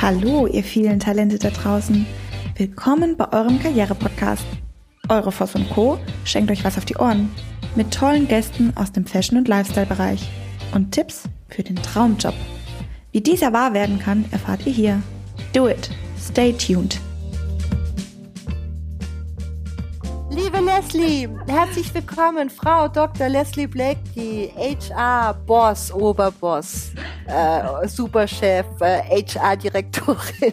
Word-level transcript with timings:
Hallo, 0.00 0.46
ihr 0.46 0.62
vielen 0.62 1.00
Talente 1.00 1.38
da 1.38 1.48
draußen. 1.48 2.04
Willkommen 2.56 3.16
bei 3.16 3.32
eurem 3.32 3.58
Karriere-Podcast. 3.58 4.44
Eure 5.08 5.32
Voss 5.32 5.54
und 5.54 5.70
Co. 5.70 5.98
schenkt 6.24 6.50
euch 6.50 6.64
was 6.64 6.76
auf 6.76 6.84
die 6.84 6.96
Ohren. 6.96 7.30
Mit 7.76 7.94
tollen 7.94 8.28
Gästen 8.28 8.76
aus 8.76 8.92
dem 8.92 9.06
Fashion- 9.06 9.38
und 9.38 9.48
Lifestyle-Bereich. 9.48 10.28
Und 10.74 10.92
Tipps 10.92 11.22
für 11.48 11.62
den 11.62 11.76
Traumjob. 11.76 12.34
Wie 13.12 13.22
dieser 13.22 13.54
wahr 13.54 13.72
werden 13.72 13.98
kann, 13.98 14.26
erfahrt 14.32 14.66
ihr 14.66 14.72
hier. 14.72 15.02
Do 15.54 15.66
it. 15.66 15.88
Stay 16.18 16.52
tuned. 16.52 17.00
Leslie, 20.76 21.26
herzlich 21.48 21.94
willkommen, 21.94 22.50
Frau 22.50 22.86
Dr. 22.86 23.30
Leslie 23.30 23.66
Blakey, 23.66 24.52
HR-Boss, 24.54 25.90
Oberboss, 25.90 26.90
äh, 27.26 27.88
Superchef, 27.88 28.66
äh, 28.80 29.22
HR-Direktorin 29.22 30.52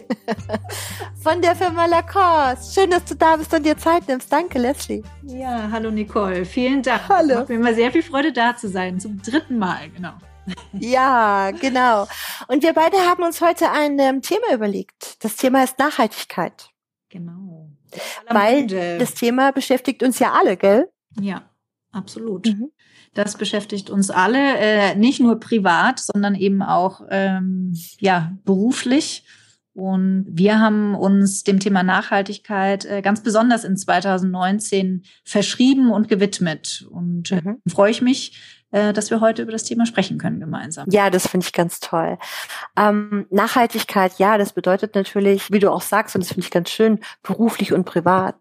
von 1.22 1.42
der 1.42 1.54
Firma 1.54 1.84
Lacoste. 1.84 2.72
Schön, 2.72 2.90
dass 2.90 3.04
du 3.04 3.16
da 3.16 3.36
bist 3.36 3.52
und 3.52 3.66
dir 3.66 3.76
Zeit 3.76 4.08
nimmst. 4.08 4.32
Danke, 4.32 4.58
Leslie. 4.58 5.02
Ja, 5.24 5.68
hallo 5.70 5.90
Nicole, 5.90 6.46
vielen 6.46 6.82
Dank. 6.82 7.02
Hallo. 7.06 7.40
Macht 7.40 7.50
mir 7.50 7.56
immer 7.56 7.74
sehr 7.74 7.92
viel 7.92 8.02
Freude, 8.02 8.32
da 8.32 8.56
zu 8.56 8.70
sein, 8.70 8.98
zum 8.98 9.20
dritten 9.20 9.58
Mal, 9.58 9.90
genau. 9.90 10.14
Ja, 10.72 11.50
genau. 11.50 12.06
Und 12.48 12.62
wir 12.62 12.72
beide 12.72 12.96
haben 12.96 13.22
uns 13.24 13.42
heute 13.42 13.70
ein 13.70 13.98
ähm, 13.98 14.22
Thema 14.22 14.54
überlegt. 14.54 15.22
Das 15.22 15.36
Thema 15.36 15.64
ist 15.64 15.78
Nachhaltigkeit. 15.78 16.70
Genau. 17.10 17.53
Weil 18.28 18.66
das 18.98 19.14
Thema 19.14 19.52
beschäftigt 19.52 20.02
uns 20.02 20.18
ja 20.18 20.32
alle, 20.32 20.56
gell? 20.56 20.88
Ja, 21.20 21.42
absolut. 21.92 22.46
Mhm. 22.46 22.70
Das 23.14 23.36
beschäftigt 23.36 23.90
uns 23.90 24.10
alle, 24.10 24.56
äh, 24.58 24.94
nicht 24.96 25.20
nur 25.20 25.38
privat, 25.38 26.00
sondern 26.00 26.34
eben 26.34 26.62
auch 26.62 27.02
ähm, 27.10 27.74
ja 28.00 28.32
beruflich. 28.44 29.24
Und 29.72 30.26
wir 30.28 30.60
haben 30.60 30.94
uns 30.94 31.42
dem 31.42 31.58
Thema 31.58 31.82
Nachhaltigkeit 31.82 32.84
äh, 32.84 33.02
ganz 33.02 33.22
besonders 33.22 33.64
in 33.64 33.76
2019 33.76 35.02
verschrieben 35.24 35.90
und 35.90 36.08
gewidmet. 36.08 36.86
Und 36.90 37.32
äh, 37.32 37.40
Mhm. 37.42 37.60
freue 37.68 37.90
ich 37.90 38.00
mich, 38.00 38.40
dass 38.74 39.10
wir 39.10 39.20
heute 39.20 39.42
über 39.42 39.52
das 39.52 39.64
Thema 39.64 39.86
sprechen 39.86 40.18
können 40.18 40.40
gemeinsam. 40.40 40.86
Ja, 40.90 41.10
das 41.10 41.28
finde 41.28 41.46
ich 41.46 41.52
ganz 41.52 41.80
toll. 41.80 42.18
Ähm, 42.76 43.26
Nachhaltigkeit, 43.30 44.18
ja, 44.18 44.36
das 44.36 44.52
bedeutet 44.52 44.94
natürlich, 44.94 45.50
wie 45.52 45.60
du 45.60 45.70
auch 45.70 45.82
sagst, 45.82 46.14
und 46.14 46.22
das 46.22 46.28
finde 46.28 46.42
ich 46.42 46.50
ganz 46.50 46.70
schön, 46.70 46.98
beruflich 47.22 47.72
und 47.72 47.84
privat. 47.84 48.36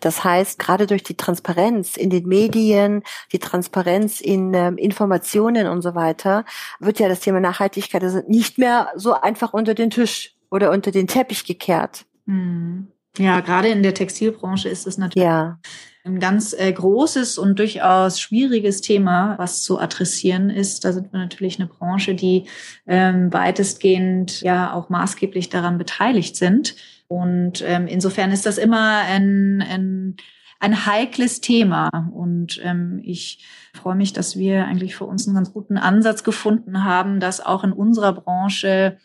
Das 0.00 0.22
heißt, 0.22 0.58
gerade 0.58 0.86
durch 0.86 1.02
die 1.02 1.16
Transparenz 1.16 1.96
in 1.96 2.10
den 2.10 2.26
Medien, 2.26 3.02
die 3.32 3.38
Transparenz 3.38 4.20
in 4.20 4.52
ähm, 4.54 4.76
Informationen 4.76 5.66
und 5.66 5.82
so 5.82 5.94
weiter, 5.94 6.44
wird 6.78 6.98
ja 6.98 7.08
das 7.08 7.20
Thema 7.20 7.40
Nachhaltigkeit 7.40 8.02
also 8.02 8.22
nicht 8.28 8.58
mehr 8.58 8.88
so 8.96 9.14
einfach 9.14 9.52
unter 9.52 9.74
den 9.74 9.90
Tisch 9.90 10.34
oder 10.50 10.70
unter 10.70 10.90
den 10.90 11.06
Teppich 11.06 11.44
gekehrt. 11.44 12.04
Hm. 12.26 12.88
Ja, 13.18 13.40
gerade 13.40 13.68
in 13.68 13.82
der 13.82 13.94
Textilbranche 13.94 14.68
ist 14.68 14.86
es 14.86 14.98
natürlich 14.98 15.26
Ja, 15.26 15.58
ein 16.04 16.18
ganz 16.18 16.54
äh, 16.54 16.72
großes 16.72 17.38
und 17.38 17.58
durchaus 17.58 18.20
schwieriges 18.20 18.80
Thema, 18.80 19.36
was 19.38 19.62
zu 19.62 19.78
adressieren 19.78 20.48
ist. 20.48 20.84
Da 20.84 20.92
sind 20.92 21.12
wir 21.12 21.18
natürlich 21.18 21.58
eine 21.58 21.68
Branche, 21.68 22.14
die 22.14 22.44
ähm, 22.86 23.32
weitestgehend 23.32 24.40
ja 24.40 24.72
auch 24.72 24.88
maßgeblich 24.88 25.50
daran 25.50 25.76
beteiligt 25.76 26.36
sind. 26.36 26.76
Und 27.08 27.62
ähm, 27.66 27.86
insofern 27.86 28.30
ist 28.30 28.46
das 28.46 28.56
immer 28.56 28.98
ein, 28.98 29.62
ein, 29.62 30.16
ein 30.60 30.86
heikles 30.86 31.40
Thema. 31.40 31.90
Und 32.14 32.60
ähm, 32.64 33.00
ich 33.04 33.44
freue 33.74 33.96
mich, 33.96 34.12
dass 34.12 34.38
wir 34.38 34.66
eigentlich 34.66 34.96
für 34.96 35.04
uns 35.04 35.26
einen 35.26 35.36
ganz 35.36 35.52
guten 35.52 35.76
Ansatz 35.76 36.24
gefunden 36.24 36.84
haben, 36.84 37.20
das 37.20 37.44
auch 37.44 37.62
in 37.62 37.72
unserer 37.72 38.14
Branche 38.14 38.96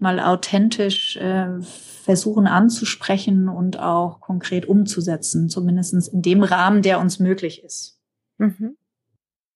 mal 0.00 0.20
authentisch 0.20 1.16
äh, 1.16 1.60
versuchen 1.60 2.46
anzusprechen 2.46 3.48
und 3.48 3.78
auch 3.78 4.20
konkret 4.20 4.66
umzusetzen, 4.66 5.48
zumindestens 5.48 6.08
in 6.08 6.22
dem 6.22 6.42
Rahmen, 6.42 6.82
der 6.82 7.00
uns 7.00 7.18
möglich 7.18 7.62
ist. 7.62 8.00
Mhm. 8.38 8.76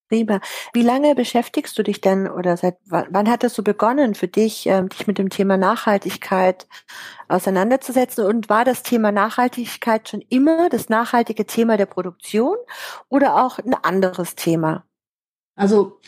Prima. 0.09 0.41
Wie 0.73 0.83
lange 0.83 1.17
beschäftigst 1.17 1.77
du 1.77 1.83
dich 1.83 2.01
denn 2.01 2.29
oder 2.29 2.57
seit 2.57 2.77
wann, 2.85 3.09
wann 3.11 3.29
hat 3.29 3.43
es 3.43 3.55
so 3.55 3.65
begonnen 3.65 4.15
für 4.15 4.29
dich, 4.29 4.67
ähm, 4.67 4.89
dich 4.89 5.09
mit 5.09 5.19
dem 5.19 5.31
Thema 5.31 5.57
Nachhaltigkeit 5.57 6.69
auseinanderzusetzen? 7.27 8.25
Und 8.25 8.49
war 8.49 8.65
das 8.65 8.85
Thema 8.85 9.11
Nachhaltigkeit 9.11 10.09
schon 10.09 10.21
immer 10.29 10.69
das 10.69 10.89
nachhaltige 10.89 11.45
Thema 11.45 11.77
der 11.77 11.87
Produktion 11.87 12.57
oder 13.09 13.45
auch 13.45 13.59
ein 13.59 13.75
anderes 13.75 14.37
Thema? 14.37 14.85
Also 15.57 15.99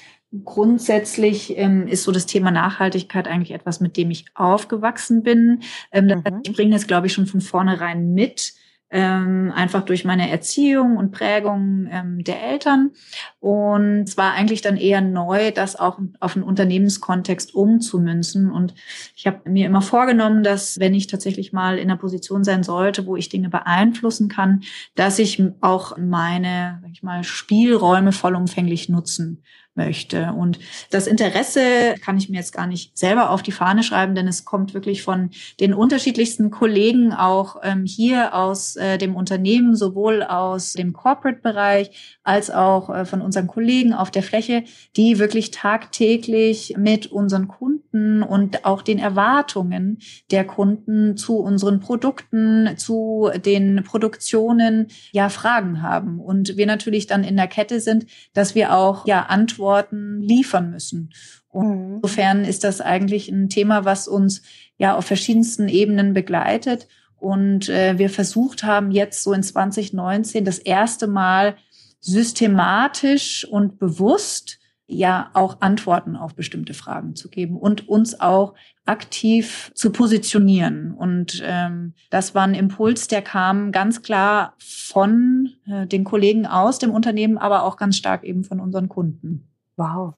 grundsätzlich 0.45 1.57
ähm, 1.57 1.87
ist 1.87 2.05
so 2.05 2.13
das 2.13 2.27
Thema 2.27 2.51
Nachhaltigkeit 2.51 3.29
eigentlich 3.29 3.53
etwas, 3.53 3.81
mit 3.81 3.97
dem 3.97 4.11
ich 4.11 4.27
aufgewachsen 4.35 5.23
bin. 5.23 5.61
Ähm, 5.93 6.09
das- 6.09 6.19
Mhm. 6.19 6.41
Ich 6.45 6.53
bringe 6.53 6.73
das, 6.73 6.87
glaube 6.87 7.07
ich, 7.07 7.13
schon 7.13 7.27
von 7.27 7.41
vornherein 7.41 8.13
mit. 8.15 8.53
Ähm, 8.91 9.53
einfach 9.55 9.83
durch 9.85 10.07
meine 10.07 10.31
Erziehung 10.31 10.97
und 10.97 11.11
Prägung 11.11 11.87
ähm, 11.91 12.25
der 12.25 12.43
Eltern. 12.43 12.93
Und 13.39 14.05
es 14.09 14.17
war 14.17 14.33
eigentlich 14.33 14.63
dann 14.63 14.79
eher 14.79 15.03
neu, 15.03 15.51
das 15.51 15.77
auch 15.77 15.99
auf 16.21 16.37
einen 16.37 16.43
Unternehmenskontext 16.43 17.55
umzumünzen. 17.55 18.51
Und 18.51 18.73
ich 19.15 19.27
habe 19.27 19.49
mir 19.51 19.67
immer 19.67 19.83
vorgenommen, 19.83 20.43
dass 20.43 20.79
wenn 20.81 20.95
ich 20.95 21.07
tatsächlich 21.07 21.53
mal 21.53 21.77
in 21.77 21.91
einer 21.91 21.99
Position 22.01 22.45
sein 22.45 22.63
sollte, 22.63 23.05
wo 23.05 23.15
ich 23.17 23.29
Dinge 23.29 23.51
beeinflussen 23.51 24.29
kann, 24.31 24.63
dass 24.95 25.19
ich 25.19 25.43
auch 25.61 25.99
meine, 25.99 26.79
sag 26.81 26.91
ich 26.91 27.03
mal, 27.03 27.25
Spielräume 27.25 28.13
vollumfänglich 28.13 28.89
nutzen 28.89 29.43
möchte. 29.79 30.35
Und 30.35 30.59
das 30.91 31.07
Interesse 31.07 31.95
kann 32.05 32.19
ich 32.19 32.29
mir 32.29 32.37
jetzt 32.37 32.53
gar 32.53 32.67
nicht 32.67 32.99
selber 32.99 33.31
auf 33.31 33.43
die 33.43 33.53
Fahne 33.53 33.83
schreiben, 33.83 34.15
denn 34.15 34.29
es 34.29 34.45
kommt 34.45 34.75
wirklich 34.75 35.03
von 35.03 35.31
den 35.61 35.73
unterschiedlichsten 35.73 36.51
Kollegen 36.51 37.15
auch 37.15 37.57
ähm, 37.63 37.87
hier 37.87 38.35
aus 38.35 38.77
äh, 38.77 38.99
dem 38.99 39.17
Unternehmen, 39.17 39.75
sowohl 39.75 40.23
aus 40.23 40.75
dem 40.75 40.93
Corporate-Bereich 40.93 42.18
als 42.29 42.51
auch 42.51 42.91
äh, 42.91 43.07
von 43.07 43.23
unseren 43.23 43.47
Kollegen 43.47 43.95
auf 43.95 44.11
der 44.11 44.23
Fläche, 44.23 44.63
die 44.97 45.19
wirklich 45.19 45.51
tagtäglich 45.51 46.75
mit 46.77 47.07
unseren 47.07 47.49
Kunden 47.49 48.23
und 48.23 48.67
auch 48.67 48.83
den 48.83 48.99
Erwartungen 48.99 49.99
der 50.31 50.45
Kunden 50.45 51.17
zu 51.17 51.39
unseren 51.39 51.81
Produkten, 51.81 52.77
zu 52.77 53.31
den 53.47 53.83
Produktionen 53.83 54.89
ja 55.11 55.31
Fragen 55.31 55.81
haben. 55.81 56.21
Und 56.21 56.59
wir 56.59 56.67
natürlich 56.67 57.07
dann 57.07 57.25
in 57.25 57.37
der 57.37 57.49
Kette 57.49 57.81
sind, 57.81 58.05
dass 58.35 58.55
wir 58.55 58.75
auch 58.75 59.07
ja 59.07 59.23
Antworten 59.23 60.21
liefern 60.21 60.71
müssen. 60.71 61.11
Und 61.49 61.95
insofern 61.95 62.45
ist 62.45 62.63
das 62.63 62.83
eigentlich 62.83 63.31
ein 63.31 63.49
Thema, 63.49 63.87
was 63.87 64.07
uns 64.07 64.43
ja 64.77 64.95
auf 64.95 65.07
verschiedensten 65.07 65.67
Ebenen 65.69 66.13
begleitet. 66.13 66.89
Und 67.17 67.71
äh, 67.71 67.99
wir 67.99 68.11
versucht 68.11 68.65
haben 68.65 68.91
jetzt 68.91 69.23
so 69.23 69.33
in 69.33 69.43
2019 69.43 70.45
das 70.45 70.59
erste 70.59 71.07
Mal 71.07 71.57
systematisch 72.01 73.47
und 73.47 73.79
bewusst 73.79 74.59
ja 74.91 75.31
auch 75.35 75.61
Antworten 75.61 76.17
auf 76.17 76.35
bestimmte 76.35 76.73
Fragen 76.73 77.15
zu 77.15 77.29
geben 77.29 77.59
und 77.59 77.89
uns 77.89 78.21
auch 78.21 78.55
aktiv 78.87 79.71
zu 79.75 79.93
positionieren. 79.93 80.95
Und 80.95 81.43
ähm, 81.45 81.93
das 82.09 82.35
war 82.35 82.45
ein 82.45 82.55
Impuls, 82.55 83.07
der 83.07 83.21
kam 83.21 83.71
ganz 83.71 84.01
klar 84.01 84.55
von 84.59 85.51
äh, 85.67 85.87
den 85.87 86.05
Kollegen 86.05 86.47
aus 86.47 86.79
dem 86.79 86.91
Unternehmen, 86.91 87.37
aber 87.37 87.65
auch 87.65 87.77
ganz 87.77 87.97
stark 87.99 88.25
eben 88.25 88.45
von 88.45 88.61
unseren 88.61 88.89
Kunden. 88.89 89.51
Wow. 89.77 90.15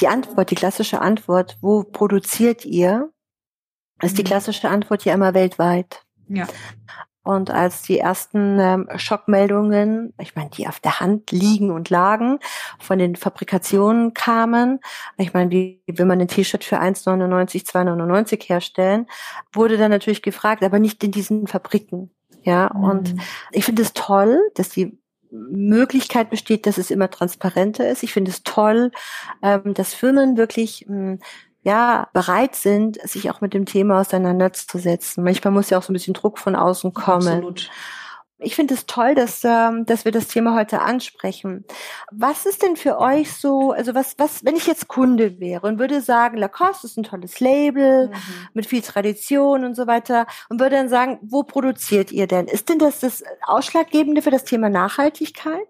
Die 0.00 0.06
Antwort, 0.06 0.50
die 0.52 0.54
klassische 0.54 1.00
Antwort, 1.00 1.58
wo 1.60 1.82
produziert 1.82 2.64
ihr? 2.64 3.10
Ist 4.00 4.16
die 4.16 4.22
Mhm. 4.22 4.26
klassische 4.26 4.68
Antwort 4.68 5.04
ja 5.04 5.14
immer 5.14 5.34
weltweit. 5.34 6.04
Ja. 6.28 6.46
Und 7.24 7.50
als 7.50 7.82
die 7.82 7.98
ersten 7.98 8.58
ähm, 8.60 8.88
Schockmeldungen, 8.96 10.12
ich 10.20 10.36
meine, 10.36 10.50
die 10.50 10.68
auf 10.68 10.78
der 10.78 11.00
Hand 11.00 11.32
liegen 11.32 11.70
und 11.72 11.90
lagen, 11.90 12.38
von 12.78 12.98
den 12.98 13.16
Fabrikationen 13.16 14.14
kamen, 14.14 14.80
ich 15.16 15.34
meine, 15.34 15.50
wie 15.50 15.82
will 15.86 16.06
man 16.06 16.20
ein 16.20 16.28
T-Shirt 16.28 16.62
für 16.64 16.80
1,99, 16.80 17.64
2,99 17.66 18.44
herstellen, 18.48 19.06
wurde 19.52 19.76
dann 19.78 19.90
natürlich 19.90 20.22
gefragt, 20.22 20.62
aber 20.62 20.78
nicht 20.78 21.02
in 21.02 21.10
diesen 21.10 21.46
Fabriken. 21.48 22.10
Ja, 22.42 22.66
und 22.68 23.14
Mhm. 23.14 23.20
ich 23.52 23.64
finde 23.64 23.82
es 23.82 23.94
toll, 23.94 24.38
dass 24.54 24.68
die 24.68 24.98
Möglichkeit 25.30 26.30
besteht, 26.30 26.66
dass 26.66 26.78
es 26.78 26.90
immer 26.90 27.10
transparenter 27.10 27.88
ist. 27.88 28.02
Ich 28.02 28.12
finde 28.12 28.30
es 28.30 28.42
toll, 28.44 28.90
ähm, 29.42 29.74
dass 29.74 29.94
Firmen 29.94 30.36
wirklich 30.36 30.84
mh, 30.88 31.18
ja 31.64 32.08
bereit 32.12 32.54
sind, 32.54 33.00
sich 33.08 33.30
auch 33.30 33.40
mit 33.40 33.54
dem 33.54 33.66
Thema 33.66 34.00
auseinanderzusetzen. 34.00 35.24
Manchmal 35.24 35.52
muss 35.52 35.70
ja 35.70 35.78
auch 35.78 35.82
so 35.82 35.92
ein 35.92 35.94
bisschen 35.94 36.14
Druck 36.14 36.38
von 36.38 36.54
außen 36.54 36.92
kommen. 36.92 37.26
Absolut. 37.26 37.70
Ich 38.38 38.56
finde 38.56 38.74
es 38.74 38.84
toll, 38.84 39.14
dass, 39.14 39.42
ähm, 39.44 39.86
dass 39.86 40.04
wir 40.04 40.12
das 40.12 40.28
Thema 40.28 40.54
heute 40.54 40.82
ansprechen. 40.82 41.64
Was 42.10 42.44
ist 42.44 42.62
denn 42.62 42.76
für 42.76 42.98
euch 42.98 43.32
so, 43.32 43.72
also 43.72 43.94
was, 43.94 44.18
was, 44.18 44.44
wenn 44.44 44.56
ich 44.56 44.66
jetzt 44.66 44.88
Kunde 44.88 45.40
wäre 45.40 45.66
und 45.66 45.78
würde 45.78 46.02
sagen, 46.02 46.36
Lacoste 46.36 46.86
ist 46.86 46.98
ein 46.98 47.04
tolles 47.04 47.40
Label 47.40 48.10
mit 48.52 48.66
viel 48.66 48.82
Tradition 48.82 49.64
und 49.64 49.74
so 49.74 49.86
weiter 49.86 50.26
und 50.50 50.60
würde 50.60 50.76
dann 50.76 50.88
sagen, 50.90 51.18
wo 51.22 51.44
produziert 51.44 52.12
ihr 52.12 52.26
denn? 52.26 52.46
Ist 52.46 52.68
denn 52.68 52.78
das 52.78 53.00
das 53.00 53.22
Ausschlaggebende 53.46 54.20
für 54.20 54.30
das 54.30 54.44
Thema 54.44 54.68
Nachhaltigkeit? 54.68 55.68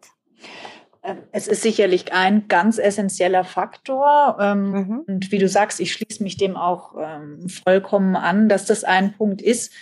Ähm, 1.04 1.18
es 1.32 1.46
ist 1.46 1.62
sicherlich 1.62 2.12
ein 2.12 2.48
ganz 2.48 2.78
essentieller 2.78 3.44
Faktor. 3.44 4.38
Ähm, 4.40 4.70
mhm. 4.70 5.04
Und 5.06 5.30
wie 5.30 5.38
du 5.38 5.48
sagst, 5.48 5.78
ich 5.78 5.92
schließe 5.92 6.22
mich 6.22 6.38
dem 6.38 6.56
auch 6.56 6.94
ähm, 6.98 7.46
vollkommen 7.48 8.16
an, 8.16 8.48
dass 8.48 8.64
das 8.64 8.84
ein 8.84 9.12
Punkt 9.12 9.42
ist, 9.42 9.72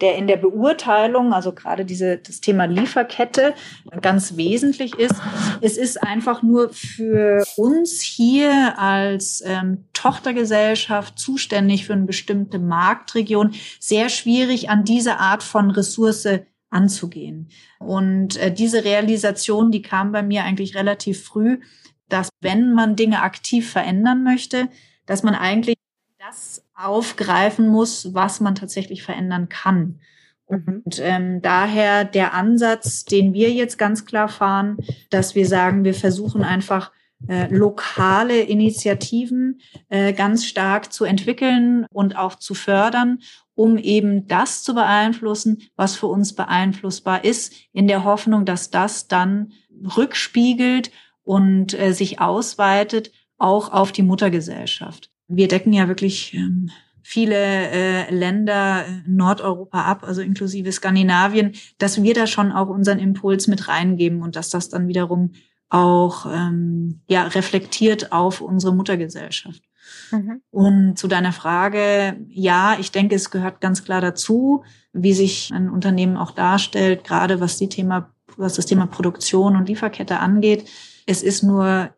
der 0.00 0.16
in 0.16 0.26
der 0.26 0.36
Beurteilung, 0.36 1.32
also 1.32 1.52
gerade 1.52 1.84
diese, 1.84 2.18
das 2.18 2.40
Thema 2.40 2.64
Lieferkette 2.64 3.54
ganz 4.02 4.36
wesentlich 4.36 4.98
ist. 4.98 5.14
Es 5.60 5.76
ist 5.76 6.02
einfach 6.02 6.42
nur 6.42 6.70
für 6.70 7.44
uns 7.56 8.00
hier 8.02 8.74
als 8.76 9.40
ähm, 9.46 9.84
Tochtergesellschaft 9.92 11.16
zuständig 11.16 11.86
für 11.86 11.92
eine 11.92 12.06
bestimmte 12.06 12.58
Marktregion 12.58 13.54
sehr 13.78 14.08
schwierig, 14.08 14.68
an 14.68 14.84
diese 14.84 15.18
Art 15.18 15.44
von 15.44 15.70
Ressource 15.70 16.26
anzugehen. 16.74 17.48
Und 17.78 18.36
äh, 18.36 18.52
diese 18.52 18.84
Realisation, 18.84 19.70
die 19.70 19.82
kam 19.82 20.12
bei 20.12 20.22
mir 20.22 20.44
eigentlich 20.44 20.74
relativ 20.74 21.24
früh, 21.24 21.60
dass 22.08 22.28
wenn 22.40 22.74
man 22.74 22.96
Dinge 22.96 23.22
aktiv 23.22 23.70
verändern 23.70 24.24
möchte, 24.24 24.68
dass 25.06 25.22
man 25.22 25.34
eigentlich 25.34 25.76
das 26.18 26.64
aufgreifen 26.74 27.68
muss, 27.68 28.14
was 28.14 28.40
man 28.40 28.54
tatsächlich 28.54 29.02
verändern 29.02 29.48
kann. 29.48 30.00
Mhm. 30.48 30.82
Und 30.84 31.00
ähm, 31.00 31.42
daher 31.42 32.04
der 32.04 32.34
Ansatz, 32.34 33.04
den 33.04 33.32
wir 33.32 33.52
jetzt 33.52 33.78
ganz 33.78 34.04
klar 34.04 34.28
fahren, 34.28 34.78
dass 35.10 35.34
wir 35.34 35.46
sagen, 35.46 35.84
wir 35.84 35.94
versuchen 35.94 36.42
einfach 36.42 36.92
äh, 37.28 37.46
lokale 37.54 38.40
Initiativen 38.40 39.60
äh, 39.88 40.12
ganz 40.12 40.44
stark 40.44 40.92
zu 40.92 41.04
entwickeln 41.04 41.86
und 41.90 42.16
auch 42.16 42.34
zu 42.34 42.54
fördern, 42.54 43.20
um 43.54 43.78
eben 43.78 44.26
das 44.26 44.62
zu 44.62 44.74
beeinflussen, 44.74 45.62
was 45.76 45.96
für 45.96 46.06
uns 46.06 46.34
beeinflussbar 46.34 47.24
ist, 47.24 47.54
in 47.72 47.86
der 47.86 48.04
Hoffnung, 48.04 48.44
dass 48.44 48.70
das 48.70 49.08
dann 49.08 49.52
rückspiegelt 49.96 50.90
und 51.22 51.78
äh, 51.78 51.92
sich 51.92 52.20
ausweitet 52.20 53.12
auch 53.38 53.72
auf 53.72 53.92
die 53.92 54.02
Muttergesellschaft. 54.02 55.10
Wir 55.28 55.48
decken 55.48 55.72
ja 55.72 55.88
wirklich 55.88 56.34
ähm, 56.34 56.70
viele 57.02 57.36
äh, 57.36 58.14
Länder 58.14 58.86
äh, 58.86 59.02
Nordeuropa 59.06 59.82
ab, 59.82 60.04
also 60.04 60.22
inklusive 60.22 60.72
Skandinavien, 60.72 61.52
dass 61.78 62.02
wir 62.02 62.14
da 62.14 62.26
schon 62.26 62.52
auch 62.52 62.68
unseren 62.68 62.98
Impuls 62.98 63.46
mit 63.46 63.68
reingeben 63.68 64.22
und 64.22 64.36
dass 64.36 64.50
das 64.50 64.68
dann 64.68 64.88
wiederum 64.88 65.32
auch 65.68 66.26
ähm, 66.26 67.02
ja 67.08 67.24
reflektiert 67.24 68.12
auf 68.12 68.40
unsere 68.40 68.74
Muttergesellschaft. 68.74 69.62
Mhm. 70.10 70.42
Und 70.50 70.98
zu 70.98 71.08
deiner 71.08 71.32
Frage, 71.32 72.16
ja, 72.28 72.76
ich 72.78 72.92
denke, 72.92 73.14
es 73.14 73.30
gehört 73.30 73.60
ganz 73.60 73.84
klar 73.84 74.00
dazu, 74.00 74.64
wie 74.92 75.12
sich 75.12 75.52
ein 75.52 75.70
Unternehmen 75.70 76.16
auch 76.16 76.30
darstellt, 76.30 77.04
gerade 77.04 77.40
was 77.40 77.58
die 77.58 77.68
Thema, 77.68 78.14
was 78.36 78.54
das 78.54 78.66
Thema 78.66 78.86
Produktion 78.86 79.56
und 79.56 79.68
Lieferkette 79.68 80.20
angeht. 80.20 80.68
Es 81.06 81.22
ist 81.22 81.42
nur 81.42 81.90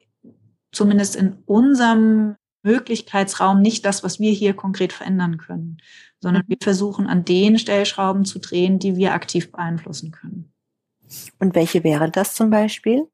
zumindest 0.73 1.17
in 1.17 1.39
unserem 1.47 2.37
Möglichkeitsraum 2.63 3.63
nicht 3.63 3.85
das, 3.85 4.03
was 4.03 4.19
wir 4.19 4.33
hier 4.33 4.55
konkret 4.55 4.93
verändern 4.93 5.39
können, 5.39 5.79
sondern 6.21 6.43
mhm. 6.47 6.51
wir 6.51 6.59
versuchen 6.61 7.07
an 7.07 7.25
den 7.25 7.59
Stellschrauben 7.59 8.25
zu 8.25 8.41
drehen, 8.41 8.79
die 8.79 8.97
wir 8.97 9.15
aktiv 9.15 9.53
beeinflussen 9.53 10.11
können. 10.11 10.53
Und 11.39 11.55
welche 11.55 11.85
wären 11.85 12.11
das 12.13 12.35
zum 12.35 12.51
Beispiel? 12.51 13.09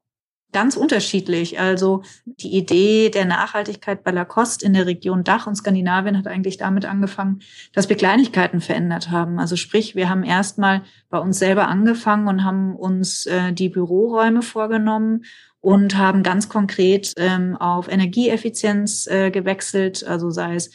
Ganz 0.53 0.77
unterschiedlich. 0.77 1.59
Also 1.59 2.03
die 2.27 2.55
Idee 2.55 3.09
der 3.09 3.25
Nachhaltigkeit 3.25 4.05
bei 4.05 4.11
Lacoste 4.11 4.67
in 4.67 4.75
der 4.75 4.85
Region 4.85 5.25
Dach 5.25 5.47
und 5.47 5.57
Skandinavien 5.57 6.19
hat 6.19 6.27
eigentlich 6.27 6.59
damit 6.59 6.85
angefangen, 6.85 7.41
dass 7.73 7.89
wir 7.89 7.97
Kleinigkeiten 7.97 8.61
verändert 8.61 9.11
haben. 9.11 9.39
Also 9.39 9.57
sprich, 9.57 9.97
wir 9.97 10.11
haben 10.11 10.25
erstmal 10.25 10.83
bei 11.09 11.19
uns 11.19 11.39
selber 11.39 11.69
angefangen 11.69 12.29
und 12.29 12.45
haben 12.45 12.77
uns 12.77 13.25
äh, 13.25 13.55
die 13.55 13.71
Büroräume 13.71 14.43
vorgenommen 14.43 15.25
und 15.63 15.97
haben 15.97 16.23
ganz 16.23 16.51
konkret 16.51 17.15
ähm, 17.17 17.57
auf 17.57 17.89
Energieeffizienz 17.89 19.07
äh, 19.07 19.31
gewechselt, 19.31 20.05
also 20.05 20.29
sei 20.29 20.57
es 20.57 20.71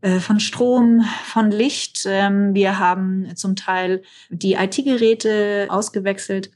äh, 0.00 0.18
von 0.18 0.40
Strom, 0.40 1.04
von 1.24 1.50
Licht. 1.50 2.04
Ähm, 2.06 2.54
wir 2.54 2.78
haben 2.78 3.36
zum 3.36 3.54
Teil 3.54 4.02
die 4.30 4.54
IT-Geräte 4.54 5.66
ausgewechselt. 5.68 6.50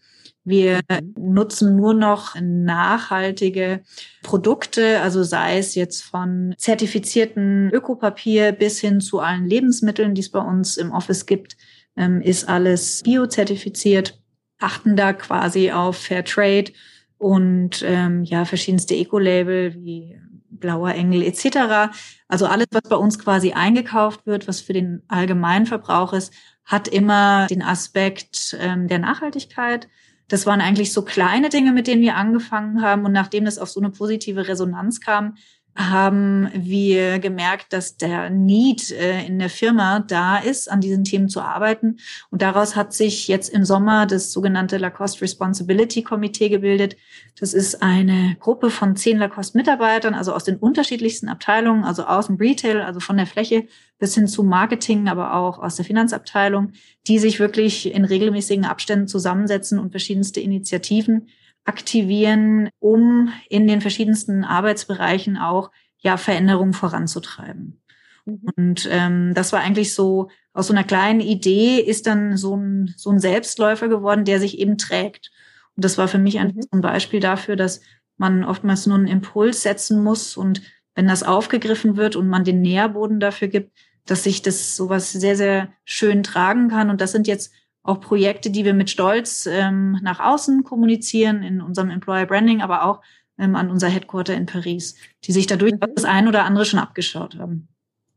Wir 0.44 0.80
nutzen 1.18 1.74
nur 1.74 1.94
noch 1.94 2.34
nachhaltige 2.38 3.82
Produkte, 4.22 5.00
also 5.00 5.22
sei 5.22 5.58
es 5.58 5.74
jetzt 5.74 6.02
von 6.02 6.54
zertifizierten 6.58 7.70
Ökopapier 7.70 8.52
bis 8.52 8.78
hin 8.78 9.00
zu 9.00 9.20
allen 9.20 9.46
Lebensmitteln, 9.46 10.14
die 10.14 10.20
es 10.20 10.30
bei 10.30 10.40
uns 10.40 10.76
im 10.76 10.92
Office 10.92 11.24
gibt, 11.24 11.56
ähm, 11.96 12.20
ist 12.20 12.46
alles 12.48 13.02
biozertifiziert, 13.02 14.20
achten 14.58 14.96
da 14.96 15.14
quasi 15.14 15.70
auf 15.72 15.96
Fair 15.96 16.24
Trade 16.24 16.72
und 17.16 17.82
ähm, 17.86 18.24
ja 18.24 18.44
verschiedenste 18.44 18.94
Eco-Label 18.94 19.74
wie 19.74 20.20
Blauer 20.50 20.92
Engel 20.92 21.22
etc. 21.22 21.94
Also 22.28 22.46
alles, 22.46 22.66
was 22.70 22.82
bei 22.82 22.96
uns 22.96 23.18
quasi 23.18 23.52
eingekauft 23.52 24.26
wird, 24.26 24.46
was 24.46 24.60
für 24.60 24.72
den 24.72 25.02
allgemeinen 25.08 25.66
Verbrauch 25.66 26.12
ist, 26.12 26.32
hat 26.64 26.88
immer 26.88 27.46
den 27.46 27.62
Aspekt 27.62 28.56
ähm, 28.60 28.88
der 28.88 28.98
Nachhaltigkeit. 28.98 29.88
Das 30.28 30.46
waren 30.46 30.60
eigentlich 30.60 30.92
so 30.92 31.02
kleine 31.02 31.48
Dinge, 31.48 31.72
mit 31.72 31.86
denen 31.86 32.02
wir 32.02 32.16
angefangen 32.16 32.82
haben. 32.82 33.04
Und 33.04 33.12
nachdem 33.12 33.44
das 33.44 33.58
auf 33.58 33.70
so 33.70 33.80
eine 33.80 33.90
positive 33.90 34.48
Resonanz 34.48 35.00
kam, 35.00 35.36
haben 35.76 36.50
wir 36.54 37.18
gemerkt, 37.18 37.72
dass 37.72 37.96
der 37.96 38.30
Need 38.30 38.92
äh, 38.92 39.26
in 39.26 39.40
der 39.40 39.50
Firma 39.50 40.00
da 40.00 40.38
ist, 40.38 40.70
an 40.70 40.80
diesen 40.80 41.02
Themen 41.02 41.28
zu 41.28 41.40
arbeiten. 41.40 41.96
Und 42.30 42.42
daraus 42.42 42.76
hat 42.76 42.92
sich 42.92 43.26
jetzt 43.26 43.48
im 43.48 43.64
Sommer 43.64 44.06
das 44.06 44.32
sogenannte 44.32 44.78
Lacoste 44.78 45.22
Responsibility 45.22 46.02
Komitee 46.02 46.48
gebildet. 46.48 46.96
Das 47.40 47.54
ist 47.54 47.82
eine 47.82 48.36
Gruppe 48.38 48.70
von 48.70 48.94
zehn 48.94 49.18
Lacoste-Mitarbeitern, 49.18 50.14
also 50.14 50.32
aus 50.32 50.44
den 50.44 50.56
unterschiedlichsten 50.56 51.28
Abteilungen, 51.28 51.84
also 51.84 52.04
aus 52.04 52.28
dem 52.28 52.36
Retail, 52.36 52.80
also 52.80 53.00
von 53.00 53.16
der 53.16 53.26
Fläche 53.26 53.66
bis 53.98 54.14
hin 54.14 54.28
zu 54.28 54.44
Marketing, 54.44 55.08
aber 55.08 55.34
auch 55.34 55.58
aus 55.58 55.76
der 55.76 55.84
Finanzabteilung, 55.84 56.72
die 57.08 57.18
sich 57.18 57.40
wirklich 57.40 57.92
in 57.92 58.04
regelmäßigen 58.04 58.64
Abständen 58.64 59.08
zusammensetzen 59.08 59.78
und 59.80 59.90
verschiedenste 59.90 60.40
Initiativen 60.40 61.28
aktivieren, 61.64 62.68
um 62.78 63.32
in 63.48 63.66
den 63.66 63.80
verschiedensten 63.80 64.44
Arbeitsbereichen 64.44 65.36
auch 65.36 65.70
ja 65.98 66.16
Veränderungen 66.16 66.74
voranzutreiben. 66.74 67.82
Mhm. 68.24 68.40
Und 68.56 68.88
ähm, 68.90 69.32
das 69.34 69.52
war 69.52 69.60
eigentlich 69.60 69.94
so 69.94 70.28
aus 70.52 70.68
so 70.68 70.72
einer 70.72 70.84
kleinen 70.84 71.20
Idee 71.20 71.80
ist 71.80 72.06
dann 72.06 72.36
so 72.36 72.56
ein 72.56 72.94
so 72.96 73.10
ein 73.10 73.18
Selbstläufer 73.18 73.88
geworden, 73.88 74.24
der 74.24 74.40
sich 74.40 74.58
eben 74.58 74.78
trägt. 74.78 75.30
Und 75.76 75.84
das 75.84 75.98
war 75.98 76.08
für 76.08 76.18
mich 76.18 76.38
einfach 76.38 76.54
mhm. 76.54 76.78
ein 76.78 76.80
Beispiel 76.80 77.20
dafür, 77.20 77.56
dass 77.56 77.80
man 78.16 78.44
oftmals 78.44 78.86
nur 78.86 78.96
einen 78.96 79.08
Impuls 79.08 79.62
setzen 79.62 80.02
muss 80.02 80.36
und 80.36 80.62
wenn 80.94 81.08
das 81.08 81.24
aufgegriffen 81.24 81.96
wird 81.96 82.16
und 82.16 82.28
man 82.28 82.44
den 82.44 82.62
Nährboden 82.62 83.18
dafür 83.18 83.48
gibt, 83.48 83.72
dass 84.06 84.22
sich 84.22 84.42
das 84.42 84.76
sowas 84.76 85.12
sehr, 85.12 85.36
sehr 85.36 85.72
schön 85.84 86.22
tragen 86.22 86.68
kann. 86.68 86.90
Und 86.90 87.00
das 87.00 87.12
sind 87.12 87.26
jetzt 87.26 87.52
auch 87.84 88.00
Projekte, 88.00 88.50
die 88.50 88.64
wir 88.64 88.74
mit 88.74 88.90
Stolz 88.90 89.46
ähm, 89.46 90.00
nach 90.02 90.18
außen 90.18 90.64
kommunizieren, 90.64 91.42
in 91.42 91.60
unserem 91.60 91.90
Employer 91.90 92.26
Branding, 92.26 92.62
aber 92.62 92.84
auch 92.84 93.02
ähm, 93.38 93.54
an 93.54 93.70
unser 93.70 93.88
Headquarter 93.88 94.34
in 94.34 94.46
Paris, 94.46 94.96
die 95.24 95.32
sich 95.32 95.46
dadurch 95.46 95.74
mhm. 95.74 95.94
das 95.94 96.04
ein 96.04 96.26
oder 96.26 96.44
andere 96.44 96.64
schon 96.64 96.80
abgeschaut 96.80 97.36
haben. 97.38 97.68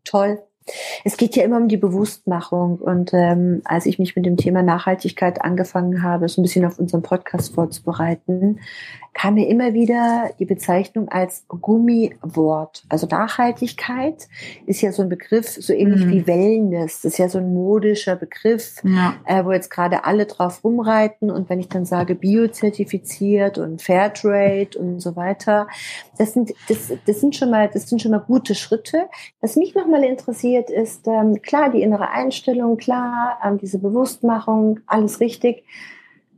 Toll. 0.06 0.40
Es 1.04 1.18
geht 1.18 1.36
ja 1.36 1.44
immer 1.44 1.58
um 1.58 1.68
die 1.68 1.78
Bewusstmachung. 1.78 2.78
Und 2.78 3.12
ähm, 3.14 3.62
als 3.66 3.86
ich 3.86 4.00
mich 4.00 4.16
mit 4.16 4.26
dem 4.26 4.38
Thema 4.38 4.64
Nachhaltigkeit 4.64 5.42
angefangen 5.42 6.04
habe, 6.04 6.28
so 6.30 6.42
ein 6.42 6.44
bisschen 6.44 6.66
auf 6.66 6.80
unseren 6.80 7.02
Podcast 7.02 7.54
vorzubereiten, 7.54 8.60
kam 9.18 9.34
mir 9.34 9.48
immer 9.48 9.74
wieder 9.74 10.30
die 10.38 10.46
Bezeichnung 10.46 11.10
als 11.10 11.44
Gummiwort. 11.48 12.84
Also 12.88 13.08
Nachhaltigkeit 13.08 14.28
ist 14.68 14.82
ja 14.82 14.92
so 14.92 15.02
ein 15.02 15.10
Begriff, 15.10 15.48
so 15.48 15.74
ähnlich 15.74 16.06
mhm. 16.06 16.12
wie 16.12 16.28
Wellness. 16.28 17.02
Das 17.02 17.14
ist 17.14 17.18
ja 17.18 17.28
so 17.28 17.40
ein 17.40 17.52
modischer 17.52 18.16
Begriff, 18.16 18.76
ja. 18.84 19.16
äh, 19.26 19.44
wo 19.44 19.52
jetzt 19.52 19.72
gerade 19.72 20.06
alle 20.06 20.28
drauf 20.28 20.64
rumreiten. 20.64 21.32
Und 21.32 21.50
wenn 21.50 21.60
ich 21.60 21.68
dann 21.68 21.86
sage 21.86 22.14
biozertifiziert 22.14 23.58
und 23.58 23.82
Fairtrade 23.82 24.78
und 24.78 25.00
so 25.00 25.16
weiter, 25.16 25.68
das 26.18 26.34
sind, 26.34 26.54
das, 26.70 26.92
das 27.06 27.22
sind 27.22 27.36
schon 27.36 27.50
mal, 27.50 27.70
das 27.72 27.90
sind 27.90 28.02
schon 28.02 28.12
mal 28.12 28.20
gute 28.20 28.56
Schritte. 28.56 29.08
Was 29.42 29.56
mich 29.56 29.76
nochmal 29.76 30.04
interessiert 30.04 30.70
ist, 30.70 31.08
ähm, 31.08 31.42
klar, 31.42 31.72
die 31.72 31.82
innere 31.82 32.10
Einstellung, 32.10 32.78
klar, 32.78 33.40
ähm, 33.44 33.58
diese 33.58 33.80
Bewusstmachung, 33.80 34.80
alles 34.88 35.20
richtig. 35.20 35.64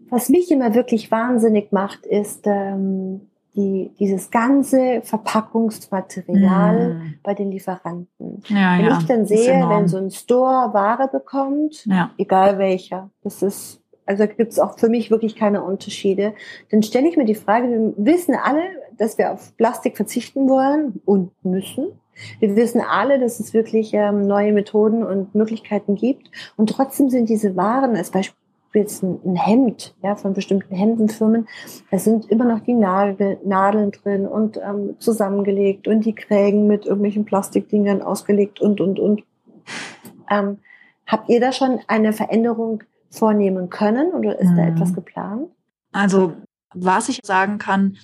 Was 0.09 0.29
mich 0.29 0.51
immer 0.51 0.73
wirklich 0.73 1.11
wahnsinnig 1.11 1.71
macht, 1.71 2.05
ist 2.05 2.45
ähm, 2.45 3.21
die, 3.55 3.91
dieses 3.99 4.31
ganze 4.31 5.01
Verpackungsmaterial 5.03 6.93
mm. 6.93 7.13
bei 7.23 7.33
den 7.33 7.51
Lieferanten. 7.51 8.43
Ja, 8.47 8.77
wenn 8.77 8.85
ja, 8.85 8.97
ich 8.99 9.05
dann 9.05 9.25
sehe, 9.25 9.67
wenn 9.69 9.87
so 9.87 9.97
ein 9.97 10.11
Store 10.11 10.73
Ware 10.73 11.09
bekommt, 11.11 11.85
ja. 11.85 12.11
egal 12.17 12.57
welcher, 12.57 13.09
das 13.23 13.41
ist, 13.41 13.81
also 14.05 14.27
gibt 14.27 14.51
es 14.51 14.59
auch 14.59 14.77
für 14.77 14.89
mich 14.89 15.11
wirklich 15.11 15.35
keine 15.35 15.63
Unterschiede, 15.63 16.33
dann 16.71 16.83
stelle 16.83 17.07
ich 17.07 17.17
mir 17.17 17.25
die 17.25 17.35
Frage, 17.35 17.69
wir 17.69 17.93
wissen 17.97 18.35
alle, 18.35 18.61
dass 18.99 19.17
wir 19.17 19.31
auf 19.31 19.55
Plastik 19.57 19.97
verzichten 19.97 20.47
wollen 20.47 21.01
und 21.05 21.31
müssen. 21.43 21.87
Wir 22.39 22.55
wissen 22.55 22.81
alle, 22.81 23.17
dass 23.17 23.39
es 23.39 23.53
wirklich 23.53 23.93
ähm, 23.93 24.27
neue 24.27 24.51
Methoden 24.51 25.03
und 25.03 25.33
Möglichkeiten 25.33 25.95
gibt. 25.95 26.29
Und 26.57 26.69
trotzdem 26.69 27.09
sind 27.09 27.29
diese 27.29 27.55
Waren, 27.55 27.95
als 27.95 28.11
Beispiel 28.11 28.35
jetzt 28.73 29.01
ein, 29.03 29.35
Hemd, 29.35 29.95
ja, 30.03 30.15
von 30.15 30.33
bestimmten 30.33 30.75
Hemdenfirmen, 30.75 31.47
da 31.89 31.97
sind 31.97 32.29
immer 32.29 32.45
noch 32.45 32.59
die 32.59 32.73
Nadel, 32.73 33.39
Nadeln 33.43 33.91
drin 33.91 34.27
und 34.27 34.57
ähm, 34.57 34.95
zusammengelegt 34.99 35.87
und 35.87 36.01
die 36.01 36.13
Krägen 36.13 36.67
mit 36.67 36.85
irgendwelchen 36.85 37.25
Plastikdingern 37.25 38.01
ausgelegt 38.01 38.61
und, 38.61 38.79
und, 38.79 38.99
und. 38.99 39.23
Ähm, 40.29 40.59
habt 41.07 41.29
ihr 41.29 41.39
da 41.39 41.51
schon 41.51 41.79
eine 41.87 42.13
Veränderung 42.13 42.83
vornehmen 43.09 43.69
können 43.69 44.11
oder 44.11 44.37
ist 44.37 44.51
mhm. 44.51 44.57
da 44.57 44.67
etwas 44.67 44.93
geplant? 44.93 45.49
Also, 45.91 46.33
was 46.75 47.09
ich 47.09 47.21
sagen 47.23 47.57
kann, 47.57 47.97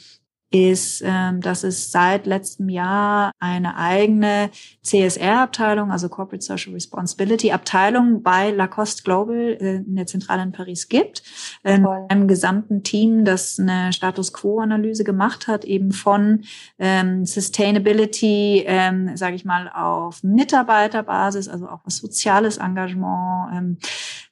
ist, 0.55 1.03
ähm, 1.05 1.41
dass 1.41 1.63
es 1.63 1.91
seit 1.91 2.25
letztem 2.25 2.69
Jahr 2.69 3.31
eine 3.39 3.75
eigene 3.77 4.49
CSR-Abteilung, 4.83 5.91
also 5.91 6.07
Corporate 6.07 6.43
Social 6.43 6.73
Responsibility 6.73 7.51
Abteilung 7.51 8.23
bei 8.23 8.51
Lacoste 8.51 9.03
Global 9.03 9.57
äh, 9.59 9.75
in 9.77 9.95
der 9.95 10.07
Zentrale 10.07 10.43
in 10.43 10.53
Paris 10.53 10.87
gibt. 10.87 11.23
Ähm, 11.63 11.85
einem 12.09 12.27
gesamten 12.27 12.83
Team, 12.83 13.25
das 13.25 13.59
eine 13.59 13.91
Status 13.91 14.31
Quo-Analyse 14.31 15.03
gemacht 15.03 15.47
hat, 15.47 15.65
eben 15.65 15.91
von 15.91 16.43
ähm, 16.79 17.25
Sustainability, 17.25 18.63
ähm, 18.65 19.17
sage 19.17 19.35
ich 19.35 19.43
mal, 19.43 19.69
auf 19.73 20.23
Mitarbeiterbasis, 20.23 21.49
also 21.49 21.67
auch 21.67 21.81
was 21.83 21.97
soziales 21.97 22.57
Engagement, 22.57 23.51
ähm, 23.53 23.77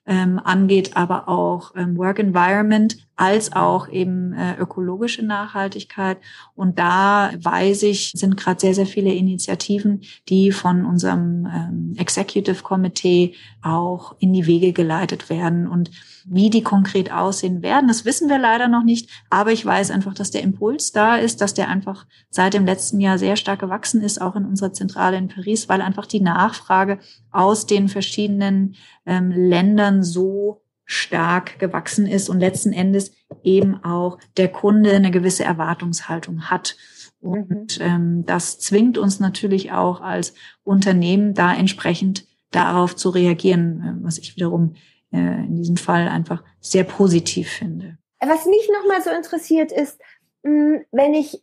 ähm, 0.05 0.39
angeht, 0.43 0.97
aber 0.97 1.29
auch 1.29 1.73
ähm, 1.75 1.97
Work 1.97 2.19
Environment 2.19 2.97
als 3.15 3.53
auch 3.53 3.87
eben 3.89 4.33
äh, 4.33 4.55
ökologische 4.57 5.23
Nachhaltigkeit. 5.23 6.17
Und 6.55 6.79
da 6.79 7.31
weiß 7.37 7.83
ich, 7.83 8.11
sind 8.15 8.35
gerade 8.35 8.59
sehr, 8.59 8.73
sehr 8.73 8.87
viele 8.87 9.13
Initiativen, 9.13 10.01
die 10.29 10.51
von 10.51 10.83
unserem 10.85 11.45
ähm, 11.45 11.95
Executive 11.97 12.63
Committee 12.63 13.35
auch 13.61 14.15
in 14.19 14.33
die 14.33 14.47
Wege 14.47 14.73
geleitet 14.73 15.29
werden. 15.29 15.67
Und 15.67 15.91
wie 16.25 16.49
die 16.49 16.63
konkret 16.63 17.11
aussehen 17.11 17.61
werden, 17.61 17.87
das 17.87 18.03
wissen 18.03 18.29
wir 18.29 18.39
leider 18.39 18.67
noch 18.67 18.83
nicht. 18.83 19.09
Aber 19.29 19.51
ich 19.51 19.65
weiß 19.65 19.91
einfach, 19.91 20.15
dass 20.15 20.31
der 20.31 20.41
Impuls 20.41 20.91
da 20.91 21.15
ist, 21.15 21.39
dass 21.39 21.53
der 21.53 21.69
einfach 21.69 22.05
seit 22.29 22.55
dem 22.55 22.65
letzten 22.65 22.99
Jahr 22.99 23.19
sehr 23.19 23.35
stark 23.35 23.59
gewachsen 23.59 24.01
ist, 24.01 24.21
auch 24.21 24.35
in 24.35 24.45
unserer 24.45 24.73
Zentrale 24.73 25.17
in 25.17 25.27
Paris, 25.27 25.69
weil 25.69 25.81
einfach 25.81 26.07
die 26.07 26.21
Nachfrage 26.21 26.99
aus 27.33 27.65
den 27.65 27.89
verschiedenen 27.89 28.75
ähm, 29.05 29.31
Ländern 29.31 30.03
so 30.03 30.61
stark 30.85 31.59
gewachsen 31.59 32.07
ist 32.07 32.29
und 32.29 32.39
letzten 32.39 32.73
Endes 32.73 33.13
eben 33.43 33.83
auch 33.83 34.19
der 34.37 34.49
Kunde 34.49 34.91
eine 34.93 35.11
gewisse 35.11 35.43
Erwartungshaltung 35.43 36.49
hat. 36.49 36.75
Und 37.19 37.79
mhm. 37.79 37.85
ähm, 37.85 38.25
das 38.25 38.59
zwingt 38.59 38.97
uns 38.97 39.19
natürlich 39.19 39.71
auch 39.71 40.01
als 40.01 40.33
Unternehmen 40.63 41.33
da 41.33 41.53
entsprechend 41.53 42.27
darauf 42.51 42.95
zu 42.95 43.09
reagieren, 43.09 43.81
äh, 43.81 44.05
was 44.05 44.17
ich 44.17 44.35
wiederum 44.35 44.75
äh, 45.11 45.17
in 45.17 45.55
diesem 45.55 45.77
Fall 45.77 46.07
einfach 46.07 46.43
sehr 46.59 46.83
positiv 46.83 47.49
finde. 47.49 47.97
Was 48.19 48.45
mich 48.45 48.69
nochmal 48.79 49.01
so 49.01 49.09
interessiert 49.09 49.71
ist, 49.71 49.99
wenn 50.43 51.13
ich 51.13 51.41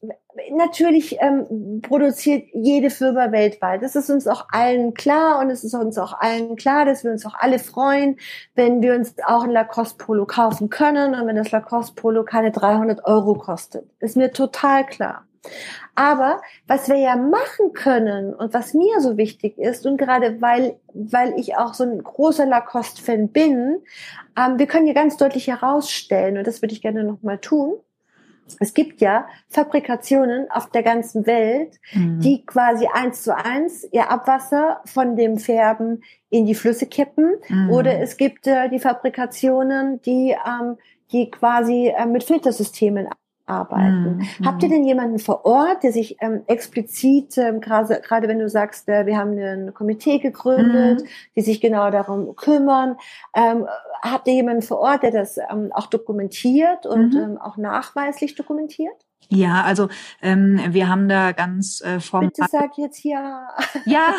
natürlich 0.52 1.16
ähm, 1.20 1.80
produziert 1.80 2.48
jede 2.52 2.90
Firma 2.90 3.32
weltweit. 3.32 3.82
Das 3.82 3.96
ist 3.96 4.10
uns 4.10 4.26
auch 4.26 4.48
allen 4.50 4.92
klar 4.92 5.40
und 5.40 5.50
es 5.50 5.64
ist 5.64 5.74
uns 5.74 5.96
auch 5.96 6.20
allen 6.20 6.56
klar, 6.56 6.84
dass 6.84 7.02
wir 7.02 7.10
uns 7.10 7.24
auch 7.24 7.34
alle 7.34 7.58
freuen, 7.58 8.18
wenn 8.54 8.82
wir 8.82 8.94
uns 8.94 9.14
auch 9.26 9.44
ein 9.44 9.50
Lacoste 9.50 10.04
Polo 10.04 10.26
kaufen 10.26 10.68
können 10.68 11.14
und 11.14 11.26
wenn 11.26 11.36
das 11.36 11.50
Lacoste 11.50 11.94
Polo 11.94 12.24
keine 12.24 12.50
300 12.50 13.06
Euro 13.06 13.34
kostet. 13.34 13.88
Ist 14.00 14.16
mir 14.16 14.32
total 14.32 14.84
klar. 14.84 15.24
Aber 15.94 16.42
was 16.66 16.88
wir 16.88 16.98
ja 16.98 17.16
machen 17.16 17.72
können 17.72 18.34
und 18.34 18.52
was 18.52 18.74
mir 18.74 19.00
so 19.00 19.16
wichtig 19.16 19.58
ist 19.58 19.86
und 19.86 19.96
gerade 19.96 20.42
weil, 20.42 20.78
weil 20.92 21.38
ich 21.38 21.56
auch 21.56 21.72
so 21.72 21.84
ein 21.84 22.02
großer 22.02 22.44
Lacoste-Fan 22.44 23.28
bin, 23.28 23.78
ähm, 24.36 24.58
wir 24.58 24.66
können 24.66 24.84
hier 24.84 24.94
ganz 24.94 25.16
deutlich 25.16 25.46
herausstellen 25.48 26.36
und 26.36 26.46
das 26.46 26.60
würde 26.60 26.74
ich 26.74 26.82
gerne 26.82 27.04
nochmal 27.04 27.38
tun, 27.38 27.80
es 28.58 28.74
gibt 28.74 29.00
ja 29.00 29.26
Fabrikationen 29.48 30.50
auf 30.50 30.70
der 30.70 30.82
ganzen 30.82 31.26
Welt, 31.26 31.78
mhm. 31.92 32.20
die 32.20 32.44
quasi 32.44 32.88
eins 32.92 33.22
zu 33.22 33.36
eins 33.36 33.86
ihr 33.92 34.10
Abwasser 34.10 34.80
von 34.84 35.16
dem 35.16 35.38
Färben 35.38 36.02
in 36.30 36.46
die 36.46 36.54
Flüsse 36.54 36.86
kippen. 36.86 37.36
Mhm. 37.48 37.70
Oder 37.70 38.00
es 38.00 38.16
gibt 38.16 38.46
äh, 38.46 38.68
die 38.68 38.78
Fabrikationen, 38.78 40.00
die, 40.02 40.36
ähm, 40.46 40.76
die 41.12 41.30
quasi 41.30 41.88
äh, 41.88 42.06
mit 42.06 42.24
Filtersystemen 42.24 43.08
arbeiten. 43.50 44.18
Mhm. 44.18 44.46
Habt 44.46 44.62
ihr 44.62 44.68
denn 44.68 44.84
jemanden 44.84 45.18
vor 45.18 45.44
Ort, 45.44 45.82
der 45.82 45.92
sich 45.92 46.16
ähm, 46.20 46.42
explizit, 46.46 47.36
ähm, 47.36 47.60
gerade, 47.60 48.00
gerade 48.00 48.28
wenn 48.28 48.38
du 48.38 48.48
sagst, 48.48 48.88
äh, 48.88 49.06
wir 49.06 49.16
haben 49.16 49.36
ein 49.38 49.74
Komitee 49.74 50.18
gegründet, 50.18 51.02
mhm. 51.02 51.06
die 51.36 51.42
sich 51.42 51.60
genau 51.60 51.90
darum 51.90 52.36
kümmern, 52.36 52.96
ähm, 53.34 53.66
habt 54.02 54.28
ihr 54.28 54.34
jemanden 54.34 54.62
vor 54.62 54.78
Ort, 54.78 55.02
der 55.02 55.10
das 55.10 55.38
ähm, 55.38 55.70
auch 55.72 55.86
dokumentiert 55.86 56.86
und 56.86 57.14
mhm. 57.14 57.20
ähm, 57.20 57.38
auch 57.38 57.56
nachweislich 57.56 58.34
dokumentiert? 58.34 59.06
Ja, 59.32 59.62
also 59.62 59.88
ähm, 60.22 60.60
wir 60.70 60.88
haben 60.88 61.08
da 61.08 61.30
ganz 61.30 61.80
äh, 61.82 62.00
formal. 62.00 62.30
Bitte 62.30 62.48
sag 62.50 62.76
jetzt 62.76 63.04
ja. 63.04 63.48
Ja. 63.86 64.08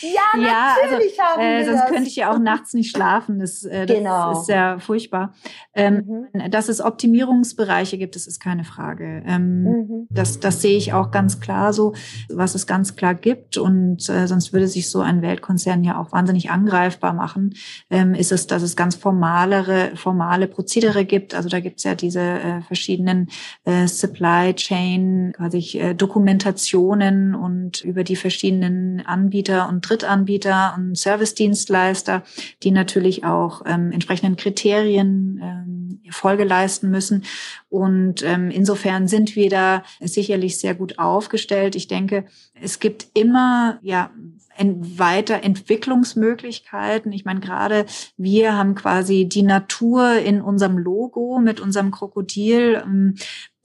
ja, 0.00 0.40
ja, 0.40 0.76
also, 0.82 0.94
natürlich 0.94 1.20
also, 1.20 1.32
haben 1.32 1.40
äh, 1.42 1.58
wir 1.58 1.64
Sonst 1.66 1.80
das. 1.80 1.90
könnte 1.90 2.08
ich 2.08 2.16
ja 2.16 2.32
auch 2.32 2.38
nachts 2.38 2.72
nicht 2.72 2.90
schlafen. 2.90 3.38
Das, 3.38 3.64
äh, 3.64 3.84
das 3.84 3.96
genau. 3.98 4.32
ist 4.32 4.46
sehr 4.46 4.80
furchtbar. 4.80 5.34
Ähm, 5.74 6.28
mhm. 6.32 6.50
Dass 6.50 6.70
es 6.70 6.80
Optimierungsbereiche 6.80 7.98
gibt, 7.98 8.16
das 8.16 8.26
ist 8.26 8.40
keine 8.40 8.64
Frage. 8.64 9.22
Ähm, 9.26 9.62
mhm. 9.62 10.06
das, 10.08 10.40
das 10.40 10.62
sehe 10.62 10.78
ich 10.78 10.94
auch 10.94 11.10
ganz 11.10 11.40
klar 11.40 11.74
so, 11.74 11.92
was 12.30 12.54
es 12.54 12.66
ganz 12.66 12.96
klar 12.96 13.14
gibt. 13.14 13.58
Und 13.58 14.08
äh, 14.08 14.26
sonst 14.26 14.54
würde 14.54 14.68
sich 14.68 14.88
so 14.88 15.00
ein 15.00 15.20
Weltkonzern 15.20 15.84
ja 15.84 16.00
auch 16.00 16.12
wahnsinnig 16.12 16.50
angreifbar 16.50 17.12
machen. 17.12 17.54
Ähm, 17.90 18.14
ist 18.14 18.32
es, 18.32 18.46
dass 18.46 18.62
es 18.62 18.74
ganz 18.74 18.96
formalere, 18.96 19.92
formale 19.96 20.46
Prozedere 20.46 21.04
gibt. 21.04 21.34
Also 21.34 21.50
da 21.50 21.60
gibt 21.60 21.76
es 21.78 21.84
ja 21.84 21.94
diese 21.94 22.20
äh, 22.20 22.62
verschiedenen 22.62 23.28
äh, 23.64 23.71
Supply 23.86 24.54
Chain, 24.54 25.32
quasi 25.36 25.78
äh, 25.78 25.94
Dokumentationen 25.94 27.34
und 27.34 27.84
über 27.84 28.04
die 28.04 28.16
verschiedenen 28.16 29.04
Anbieter 29.04 29.68
und 29.68 29.88
Drittanbieter 29.88 30.74
und 30.76 30.96
Service-Dienstleister, 30.96 32.22
die 32.62 32.70
natürlich 32.70 33.24
auch 33.24 33.62
ähm, 33.66 33.92
entsprechenden 33.92 34.36
Kriterien 34.36 35.40
ähm, 35.42 36.00
Folge 36.10 36.44
leisten 36.44 36.90
müssen. 36.90 37.24
Und 37.68 38.22
ähm, 38.22 38.50
insofern 38.50 39.08
sind 39.08 39.36
wir 39.36 39.50
da 39.50 39.82
sicherlich 40.00 40.58
sehr 40.58 40.74
gut 40.74 40.98
aufgestellt. 40.98 41.74
Ich 41.74 41.88
denke, 41.88 42.24
es 42.60 42.78
gibt 42.78 43.08
immer 43.14 43.78
ja 43.82 44.10
Weiterentwicklungsmöglichkeiten. 44.58 47.12
Ich 47.12 47.24
meine, 47.24 47.40
gerade 47.40 47.86
wir 48.16 48.56
haben 48.56 48.74
quasi 48.74 49.26
die 49.26 49.42
Natur 49.42 50.18
in 50.18 50.42
unserem 50.42 50.78
Logo 50.78 51.38
mit 51.38 51.60
unserem 51.60 51.90
Krokodil. 51.90 52.82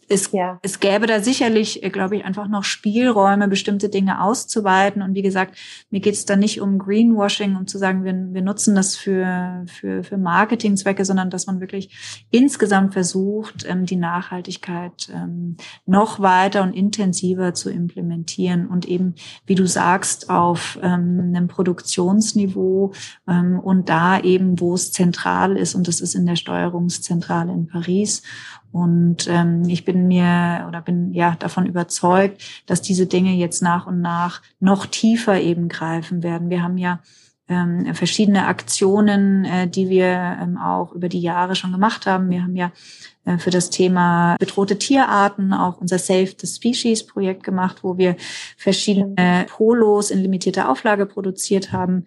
Es, 0.09 0.31
ja. 0.31 0.57
es 0.61 0.79
gäbe 0.79 1.05
da 1.05 1.19
sicherlich, 1.19 1.83
äh, 1.83 1.89
glaube 1.89 2.15
ich, 2.15 2.23
einfach 2.23 2.47
noch 2.47 2.63
Spielräume, 2.63 3.49
bestimmte 3.49 3.89
Dinge 3.89 4.21
auszuweiten. 4.21 5.01
Und 5.01 5.15
wie 5.15 5.21
gesagt, 5.21 5.57
mir 5.89 5.99
geht 5.99 6.13
es 6.13 6.25
da 6.25 6.37
nicht 6.37 6.61
um 6.61 6.77
Greenwashing, 6.77 7.57
um 7.57 7.67
zu 7.67 7.77
sagen, 7.77 8.05
wir, 8.05 8.13
wir 8.13 8.41
nutzen 8.41 8.73
das 8.73 8.95
für, 8.95 9.65
für, 9.67 10.03
für 10.03 10.17
Marketingzwecke, 10.17 11.03
sondern 11.03 11.29
dass 11.29 11.45
man 11.45 11.59
wirklich 11.59 12.25
insgesamt 12.31 12.93
versucht, 12.93 13.65
ähm, 13.67 13.85
die 13.85 13.97
Nachhaltigkeit 13.97 15.09
ähm, 15.13 15.57
noch 15.85 16.21
weiter 16.21 16.63
und 16.63 16.73
intensiver 16.73 17.53
zu 17.53 17.69
implementieren 17.69 18.67
und 18.67 18.85
eben, 18.85 19.15
wie 19.45 19.55
du 19.55 19.67
sagst, 19.67 20.29
auf 20.29 20.79
ähm, 20.81 21.33
einem 21.35 21.47
Produktionsniveau 21.49 22.93
ähm, 23.27 23.59
und 23.59 23.89
da 23.89 24.19
eben, 24.21 24.59
wo 24.61 24.73
es 24.73 24.93
zentral 24.93 25.57
ist, 25.57 25.75
und 25.75 25.89
das 25.89 25.99
ist 25.99 26.15
in 26.15 26.25
der 26.25 26.37
Steuerungszentrale 26.37 27.51
in 27.51 27.67
Paris. 27.67 28.23
Und 28.71 29.27
ähm, 29.27 29.63
ich 29.67 29.85
bin 29.85 30.07
mir 30.07 30.65
oder 30.67 30.81
bin 30.81 31.13
ja 31.13 31.35
davon 31.39 31.65
überzeugt, 31.65 32.41
dass 32.65 32.81
diese 32.81 33.07
Dinge 33.07 33.33
jetzt 33.33 33.61
nach 33.61 33.87
und 33.87 34.01
nach 34.01 34.41
noch 34.59 34.85
tiefer 34.85 35.39
eben 35.39 35.69
greifen 35.69 36.21
werden. 36.23 36.49
Wir 36.49 36.61
haben 36.61 36.77
ja 36.77 36.99
ähm, 37.49 37.93
verschiedene 37.95 38.45
Aktionen, 38.45 39.45
äh, 39.45 39.67
die 39.67 39.89
wir 39.89 40.37
ähm, 40.41 40.57
auch 40.57 40.91
über 40.91 41.09
die 41.09 41.21
Jahre 41.21 41.55
schon 41.55 41.71
gemacht 41.71 42.05
haben. 42.05 42.29
Wir 42.29 42.43
haben 42.43 42.55
ja 42.55 42.71
äh, 43.25 43.37
für 43.37 43.51
das 43.51 43.69
Thema 43.69 44.35
bedrohte 44.37 44.77
Tierarten 44.77 45.53
auch 45.53 45.79
unser 45.79 45.97
Save 45.97 46.33
the 46.37 46.47
Species 46.47 47.05
Projekt 47.05 47.43
gemacht, 47.43 47.77
wo 47.83 47.97
wir 47.97 48.17
verschiedene 48.57 49.45
Polos 49.49 50.11
in 50.11 50.19
limitierter 50.19 50.69
Auflage 50.69 51.05
produziert 51.05 51.71
haben, 51.71 52.05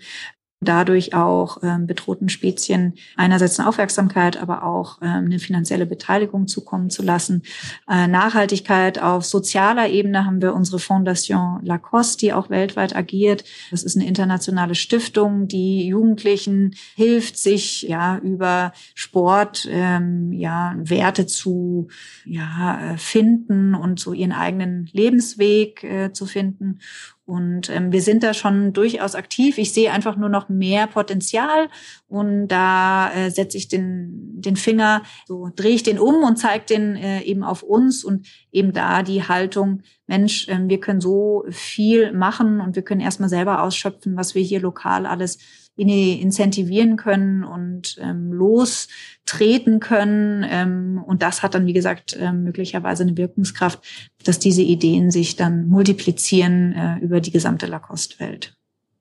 dadurch 0.61 1.15
auch 1.15 1.59
ähm, 1.63 1.87
bedrohten 1.87 2.29
Spezien 2.29 2.95
einerseits 3.17 3.59
eine 3.59 3.69
Aufmerksamkeit, 3.69 4.37
aber 4.37 4.63
auch 4.63 4.99
ähm, 5.01 5.25
eine 5.25 5.39
finanzielle 5.39 5.87
Beteiligung 5.87 6.49
zukommen 6.49 6.91
zu 6.91 7.03
lassen. 7.03 7.43
Äh, 7.89 8.07
Nachhaltigkeit 8.07 9.01
auf 9.01 9.25
sozialer 9.25 9.89
Ebene 9.89 10.27
haben 10.27 10.43
wir 10.43 10.55
unsere 10.55 10.79
Fondation 10.79 11.61
Lacoste, 11.63 12.19
die 12.19 12.33
auch 12.35 12.51
weltweit 12.51 12.95
agiert. 12.95 13.45
Das 13.71 13.83
ist 13.83 13.97
eine 13.97 14.07
internationale 14.07 14.75
Stiftung, 14.75 15.49
die 15.49 15.87
Jugendlichen 15.87 16.75
hilft, 16.95 17.39
sich 17.39 17.83
ja 17.83 18.19
über 18.19 18.73
Sport 18.95 19.67
ähm, 19.71 20.31
ja 20.33 20.75
Werte 20.77 21.27
zu 21.27 21.89
ja 22.27 22.93
äh, 22.93 22.99
finden 22.99 23.75
und 23.75 23.99
so 23.99 24.13
ihren 24.13 24.33
eigenen 24.33 24.91
Lebensweg 24.93 25.83
äh, 25.85 26.13
zu 26.13 26.27
finden 26.27 26.81
Und 27.31 27.71
ähm, 27.71 27.93
wir 27.93 28.03
sind 28.03 28.25
da 28.25 28.35
schon 28.35 28.73
durchaus 28.73 29.15
aktiv. 29.15 29.57
Ich 29.57 29.73
sehe 29.73 29.93
einfach 29.93 30.17
nur 30.17 30.29
noch 30.29 30.49
mehr 30.49 30.89
Potenzial 30.89 31.69
und 32.09 32.49
da 32.49 33.13
äh, 33.13 33.31
setze 33.31 33.57
ich 33.57 33.69
den, 33.69 34.41
den 34.41 34.57
Finger, 34.57 35.05
so 35.29 35.49
drehe 35.55 35.77
ich 35.77 35.85
den 35.85 36.01
um 36.01 36.25
und 36.25 36.39
zeige 36.41 36.65
den 36.65 36.97
äh, 36.97 37.23
eben 37.23 37.45
auf 37.45 37.63
uns 37.63 38.03
und 38.03 38.27
eben 38.51 38.73
da 38.73 39.05
die 39.05 39.23
Haltung, 39.23 39.83
Mensch, 40.11 40.49
äh, 40.49 40.59
wir 40.69 40.81
können 40.81 41.01
so 41.01 41.45
viel 41.51 42.13
machen 42.13 42.61
und 42.61 42.75
wir 42.75 42.83
können 42.83 43.01
erstmal 43.01 43.29
selber 43.29 43.63
ausschöpfen, 43.63 44.17
was 44.17 44.35
wir 44.35 44.43
hier 44.43 44.61
lokal 44.61 45.07
alles 45.07 45.39
incentivieren 45.77 46.97
können 46.97 47.43
und 47.43 47.97
ähm, 48.03 48.33
lostreten 48.33 49.81
können. 49.81 50.45
Ähm, 50.47 51.03
und 51.07 51.23
das 51.23 51.43
hat 51.43 51.55
dann, 51.55 51.65
wie 51.65 51.73
gesagt, 51.73 52.15
äh, 52.21 52.33
möglicherweise 52.33 53.05
eine 53.05 53.17
Wirkungskraft, 53.17 53.81
dass 54.25 54.39
diese 54.39 54.61
Ideen 54.61 55.11
sich 55.11 55.37
dann 55.37 55.69
multiplizieren 55.69 56.73
äh, 56.75 56.99
über 56.99 57.21
die 57.21 57.31
gesamte 57.31 57.65
Lacoste-Welt. 57.65 58.55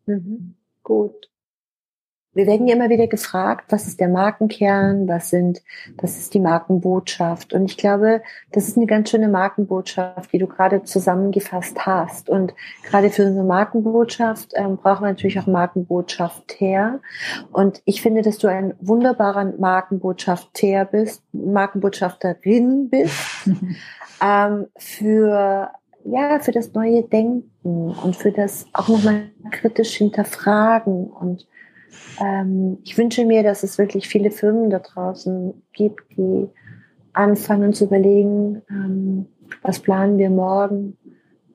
Mhm. 0.06 0.54
Gut. 0.84 1.30
Wir 2.34 2.46
werden 2.46 2.68
ja 2.68 2.76
immer 2.76 2.90
wieder 2.90 3.08
gefragt, 3.08 3.66
was 3.70 3.88
ist 3.88 4.00
der 4.00 4.08
Markenkern, 4.08 5.08
was 5.08 5.32
sind, 5.32 5.64
was 5.98 6.20
ist 6.20 6.36
die 6.36 6.40
Markenbotschaft? 6.40 7.54
Und 7.54 7.66
ich 7.66 7.76
glaube, 7.76 8.22
das 8.52 8.68
ist 8.68 8.78
eine 8.78 8.86
ganz 8.86 9.10
schöne 9.10 9.30
Markenbotschaft, 9.30 10.32
die 10.32 10.38
du 10.38 10.46
gerade 10.46 10.84
zusammengefasst 10.84 11.88
hast. 11.88 12.30
Und 12.30 12.54
gerade 12.84 13.10
für 13.10 13.26
unsere 13.26 13.46
Markenbotschaft 13.46 14.52
ähm, 14.54 14.78
brauchen 14.78 15.06
wir 15.06 15.10
natürlich 15.10 15.40
auch 15.40 15.48
Markenbotschaft 15.48 16.60
her. 16.60 17.00
Und 17.52 17.82
ich 17.86 18.02
finde, 18.04 18.22
dass 18.22 18.38
du 18.38 18.48
ein 18.48 18.76
wunderbarer 18.80 19.54
Markenbotschafter 19.58 20.86
bist, 20.86 21.24
Markenbotschafterin 21.34 22.90
bist, 22.90 23.50
ähm, 24.24 24.68
für 24.78 25.72
ja, 26.06 26.40
für 26.40 26.52
das 26.52 26.74
neue 26.74 27.04
Denken 27.04 27.52
und 28.04 28.16
für 28.16 28.32
das 28.32 28.66
auch 28.74 28.88
nochmal 28.88 29.32
kritisch 29.52 29.96
hinterfragen 29.96 31.08
und 31.08 31.46
ähm, 32.20 32.78
ich 32.84 32.98
wünsche 32.98 33.26
mir, 33.26 33.44
dass 33.44 33.64
es 33.64 33.78
wirklich 33.78 34.08
viele 34.08 34.32
Firmen 34.32 34.70
da 34.70 34.80
draußen 34.80 35.54
gibt, 35.74 36.02
die 36.18 36.48
anfangen 37.14 37.74
zu 37.74 37.86
überlegen, 37.86 38.62
ähm, 38.70 39.26
was 39.62 39.80
planen 39.80 40.18
wir 40.18 40.30
morgen, 40.30 40.98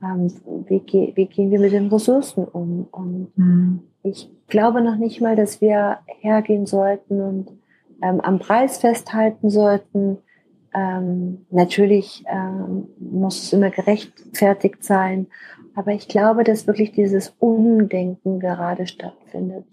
ähm, 0.02 0.32
wie, 0.66 0.80
ge 0.80 1.12
wie, 1.14 1.26
gehen 1.26 1.50
wir 1.50 1.60
mit 1.60 1.72
den 1.72 1.88
Ressourcen 1.88 2.44
um. 2.44 2.86
Und 2.90 3.32
mhm. 3.36 3.80
ich 4.02 4.30
glaube 4.48 4.82
noch 4.82 4.96
nicht 4.96 5.20
mal, 5.20 5.36
dass 5.36 5.60
wir 5.60 5.98
hergehen 6.20 6.66
sollten 6.66 7.20
und 7.20 7.48
ähm, 8.02 8.20
am 8.20 8.38
Preis 8.38 8.78
festhalten 8.78 9.50
sollten. 9.50 10.18
Ähm, 10.74 11.46
natürlich 11.50 12.24
ähm, 12.26 12.88
muss 12.98 13.44
es 13.44 13.52
immer 13.52 13.70
gerechtfertigt 13.70 14.82
sein, 14.82 15.28
aber 15.76 15.92
ich 15.92 16.08
glaube, 16.08 16.42
dass 16.42 16.66
wirklich 16.66 16.90
dieses 16.92 17.34
Umdenken 17.38 18.40
gerade 18.40 18.88
stattfindet. 18.88 19.64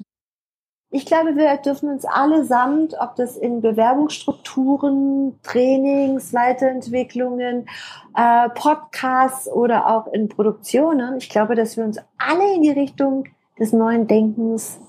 Ich 0.93 1.05
glaube, 1.05 1.37
wir 1.37 1.55
dürfen 1.55 1.89
uns 1.89 2.03
allesamt, 2.03 2.95
ob 2.99 3.15
das 3.15 3.37
in 3.37 3.61
Bewerbungsstrukturen, 3.61 5.39
Trainings, 5.41 6.33
Weiterentwicklungen, 6.33 7.65
äh, 8.13 8.49
Podcasts 8.49 9.47
oder 9.47 9.87
auch 9.87 10.07
in 10.07 10.27
Produktionen, 10.27 11.15
ich 11.17 11.29
glaube, 11.29 11.55
dass 11.55 11.77
wir 11.77 11.85
uns 11.85 11.97
alle 12.17 12.55
in 12.55 12.63
die 12.63 12.71
Richtung 12.71 13.23
des 13.57 13.71
neuen 13.71 14.05
Denkens 14.05 14.81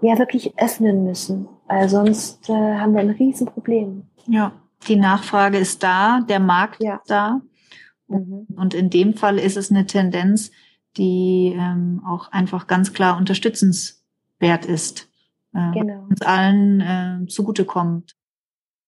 ja 0.00 0.18
wirklich 0.18 0.58
öffnen 0.58 1.04
müssen, 1.04 1.48
weil 1.68 1.88
sonst 1.88 2.50
äh, 2.50 2.52
haben 2.52 2.94
wir 2.94 3.00
ein 3.00 3.10
Riesenproblem. 3.10 4.08
Ja, 4.26 4.50
die 4.88 4.96
Nachfrage 4.96 5.58
ist 5.58 5.84
da, 5.84 6.22
der 6.28 6.40
Markt 6.40 6.82
ja. 6.82 6.96
ist 6.96 7.08
da. 7.08 7.40
Mhm. 8.08 8.48
Und 8.56 8.74
in 8.74 8.90
dem 8.90 9.14
Fall 9.14 9.38
ist 9.38 9.56
es 9.56 9.70
eine 9.70 9.86
Tendenz, 9.86 10.50
die 10.96 11.54
ähm, 11.56 12.02
auch 12.04 12.32
einfach 12.32 12.66
ganz 12.66 12.92
klar 12.92 13.16
unterstützenswert 13.16 14.03
wert 14.44 14.66
ist, 14.66 15.08
äh, 15.54 15.72
genau. 15.72 16.06
uns 16.08 16.22
allen 16.22 16.80
äh, 16.80 17.26
zugutekommt. 17.26 18.14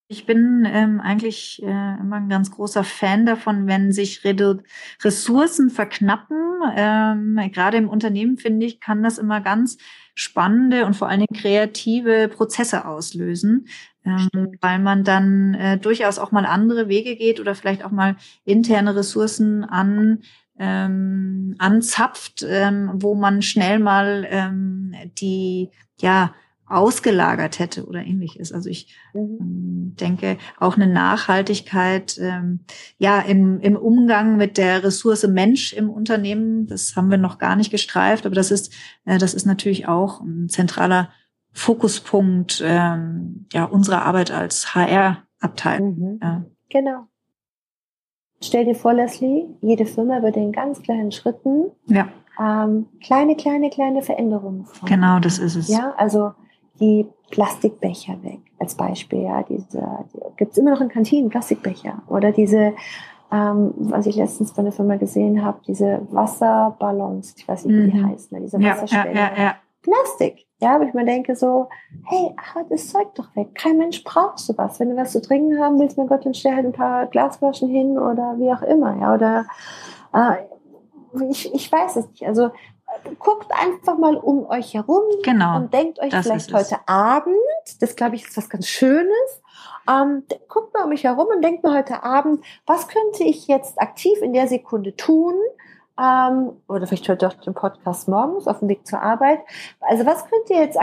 Ich 0.08 0.24
bin 0.24 0.64
ähm, 0.70 1.00
eigentlich 1.00 1.60
äh, 1.64 1.66
immer 1.98 2.16
ein 2.16 2.28
ganz 2.28 2.52
großer 2.52 2.84
Fan 2.84 3.26
davon, 3.26 3.66
wenn 3.66 3.90
sich 3.90 4.22
Redu 4.22 4.58
Ressourcen 5.02 5.68
verknappen. 5.68 6.36
Ähm, 6.76 7.40
Gerade 7.52 7.76
im 7.78 7.88
Unternehmen, 7.88 8.38
finde 8.38 8.66
ich, 8.66 8.78
kann 8.78 9.02
das 9.02 9.18
immer 9.18 9.40
ganz 9.40 9.78
spannende 10.14 10.86
und 10.86 10.94
vor 10.94 11.08
allen 11.08 11.20
Dingen 11.20 11.42
kreative 11.42 12.28
Prozesse 12.28 12.86
auslösen, 12.86 13.66
ähm, 14.04 14.56
weil 14.60 14.78
man 14.78 15.02
dann 15.02 15.54
äh, 15.54 15.76
durchaus 15.76 16.18
auch 16.18 16.30
mal 16.30 16.46
andere 16.46 16.88
Wege 16.88 17.16
geht 17.16 17.40
oder 17.40 17.56
vielleicht 17.56 17.84
auch 17.84 17.90
mal 17.90 18.16
interne 18.44 18.94
Ressourcen 18.94 19.64
an 19.64 20.22
ähm, 20.58 21.54
anzapft, 21.58 22.44
ähm, 22.48 22.90
wo 22.94 23.14
man 23.14 23.42
schnell 23.42 23.78
mal 23.78 24.26
ähm, 24.28 24.94
die 25.18 25.70
ja 26.00 26.34
ausgelagert 26.68 27.58
hätte 27.60 27.86
oder 27.86 28.04
ähnliches. 28.04 28.52
Also 28.52 28.68
ich 28.68 28.94
mhm. 29.14 29.38
ähm, 29.40 29.96
denke 30.00 30.36
auch 30.58 30.76
eine 30.76 30.88
Nachhaltigkeit 30.88 32.18
ähm, 32.20 32.60
ja 32.98 33.20
im, 33.20 33.60
im 33.60 33.76
Umgang 33.76 34.36
mit 34.36 34.58
der 34.58 34.82
Ressource 34.82 35.26
Mensch 35.28 35.72
im 35.72 35.90
Unternehmen, 35.90 36.66
das 36.66 36.96
haben 36.96 37.10
wir 37.10 37.18
noch 37.18 37.38
gar 37.38 37.56
nicht 37.56 37.70
gestreift, 37.70 38.26
aber 38.26 38.34
das 38.34 38.50
ist 38.50 38.74
äh, 39.04 39.18
das 39.18 39.34
ist 39.34 39.46
natürlich 39.46 39.86
auch 39.86 40.20
ein 40.20 40.48
zentraler 40.48 41.10
Fokuspunkt 41.52 42.62
ähm, 42.64 43.46
ja 43.52 43.64
unserer 43.64 44.04
Arbeit 44.04 44.30
als 44.30 44.74
HR-Abteilung. 44.74 45.98
Mhm. 45.98 46.18
Ja. 46.20 46.44
Genau. 46.68 47.08
Stell 48.42 48.64
dir 48.64 48.74
vor, 48.74 48.92
Leslie, 48.92 49.46
jede 49.60 49.86
Firma 49.86 50.22
würde 50.22 50.40
in 50.40 50.52
ganz 50.52 50.82
kleinen 50.82 51.10
Schritten 51.10 51.70
ja. 51.86 52.08
ähm, 52.38 52.86
kleine, 53.02 53.34
kleine, 53.34 53.70
kleine 53.70 54.02
Veränderungen 54.02 54.66
vornehmen. 54.66 55.00
Genau, 55.00 55.18
das 55.20 55.38
ist 55.38 55.56
es. 55.56 55.68
Ja, 55.68 55.94
also 55.96 56.32
die 56.80 57.06
Plastikbecher 57.30 58.22
weg, 58.22 58.40
als 58.58 58.74
Beispiel. 58.74 59.22
Ja, 59.22 59.42
diese 59.42 59.82
die, 60.12 60.18
gibt's 60.36 60.58
immer 60.58 60.70
noch 60.70 60.80
in 60.80 60.88
Kantinen 60.88 61.30
Plastikbecher 61.30 62.02
oder 62.08 62.30
diese, 62.32 62.74
ähm, 63.32 63.72
was 63.76 64.06
ich 64.06 64.16
letztens 64.16 64.52
bei 64.52 64.60
einer 64.60 64.72
Firma 64.72 64.96
gesehen 64.96 65.42
habe, 65.42 65.60
diese 65.66 66.06
Wasserballons, 66.10 67.34
ich 67.38 67.48
weiß 67.48 67.64
nicht, 67.64 67.76
wie 67.76 67.90
die 67.90 67.98
mhm. 67.98 68.10
heißen, 68.10 68.42
diese 68.42 68.60
Wasserspender. 68.60 69.14
Ja, 69.14 69.32
ja, 69.36 69.42
ja, 69.42 69.54
Plastik. 69.82 70.45
Ja, 70.58 70.76
aber 70.76 70.84
ich 70.84 70.94
mir 70.94 71.04
denke 71.04 71.36
so, 71.36 71.68
hey, 72.04 72.34
hau 72.54 72.62
das 72.70 72.88
Zeug 72.88 73.14
doch 73.14 73.34
weg. 73.36 73.54
Kein 73.54 73.76
Mensch 73.76 74.02
braucht 74.04 74.38
sowas. 74.38 74.80
Wenn 74.80 74.90
du 74.90 74.96
was 74.96 75.12
zu 75.12 75.20
trinken 75.20 75.60
haben 75.62 75.78
willst, 75.78 75.98
mein 75.98 76.06
Gott, 76.06 76.24
dann 76.24 76.32
stell 76.32 76.54
halt 76.54 76.64
ein 76.64 76.72
paar 76.72 77.06
Glasflaschen 77.06 77.68
hin 77.68 77.98
oder 77.98 78.36
wie 78.38 78.50
auch 78.50 78.62
immer. 78.62 78.96
Ja, 78.98 79.14
oder 79.14 79.46
äh, 80.14 81.28
ich, 81.30 81.54
ich 81.54 81.70
weiß 81.70 81.96
es 81.96 82.08
nicht. 82.08 82.26
Also 82.26 82.50
guckt 83.18 83.50
einfach 83.52 83.98
mal 83.98 84.16
um 84.16 84.46
euch 84.48 84.74
herum 84.74 85.02
genau, 85.22 85.56
und 85.56 85.74
denkt 85.74 85.98
euch 85.98 86.14
vielleicht 86.14 86.52
heute 86.52 86.88
Abend, 86.88 87.36
das 87.80 87.96
glaube 87.96 88.16
ich 88.16 88.24
ist 88.24 88.36
was 88.36 88.48
ganz 88.48 88.66
Schönes, 88.66 89.42
ähm, 89.88 90.24
guckt 90.48 90.74
mal 90.74 90.84
um 90.84 90.90
mich 90.90 91.04
herum 91.04 91.26
und 91.34 91.42
denkt 91.42 91.62
mal 91.62 91.76
heute 91.76 92.02
Abend, 92.02 92.44
was 92.66 92.88
könnte 92.88 93.24
ich 93.24 93.48
jetzt 93.48 93.80
aktiv 93.80 94.20
in 94.22 94.32
der 94.32 94.48
Sekunde 94.48 94.96
tun, 94.96 95.34
ähm, 96.00 96.52
oder 96.68 96.86
vielleicht 96.86 97.08
hört 97.08 97.22
ihr 97.22 97.28
auch 97.28 97.34
den 97.34 97.54
Podcast 97.54 98.08
morgens 98.08 98.46
auf 98.46 98.60
dem 98.60 98.68
Weg 98.68 98.86
zur 98.86 99.00
Arbeit. 99.00 99.40
Also 99.80 100.04
was 100.06 100.28
könnt 100.28 100.50
ihr 100.50 100.60
jetzt 100.60 100.78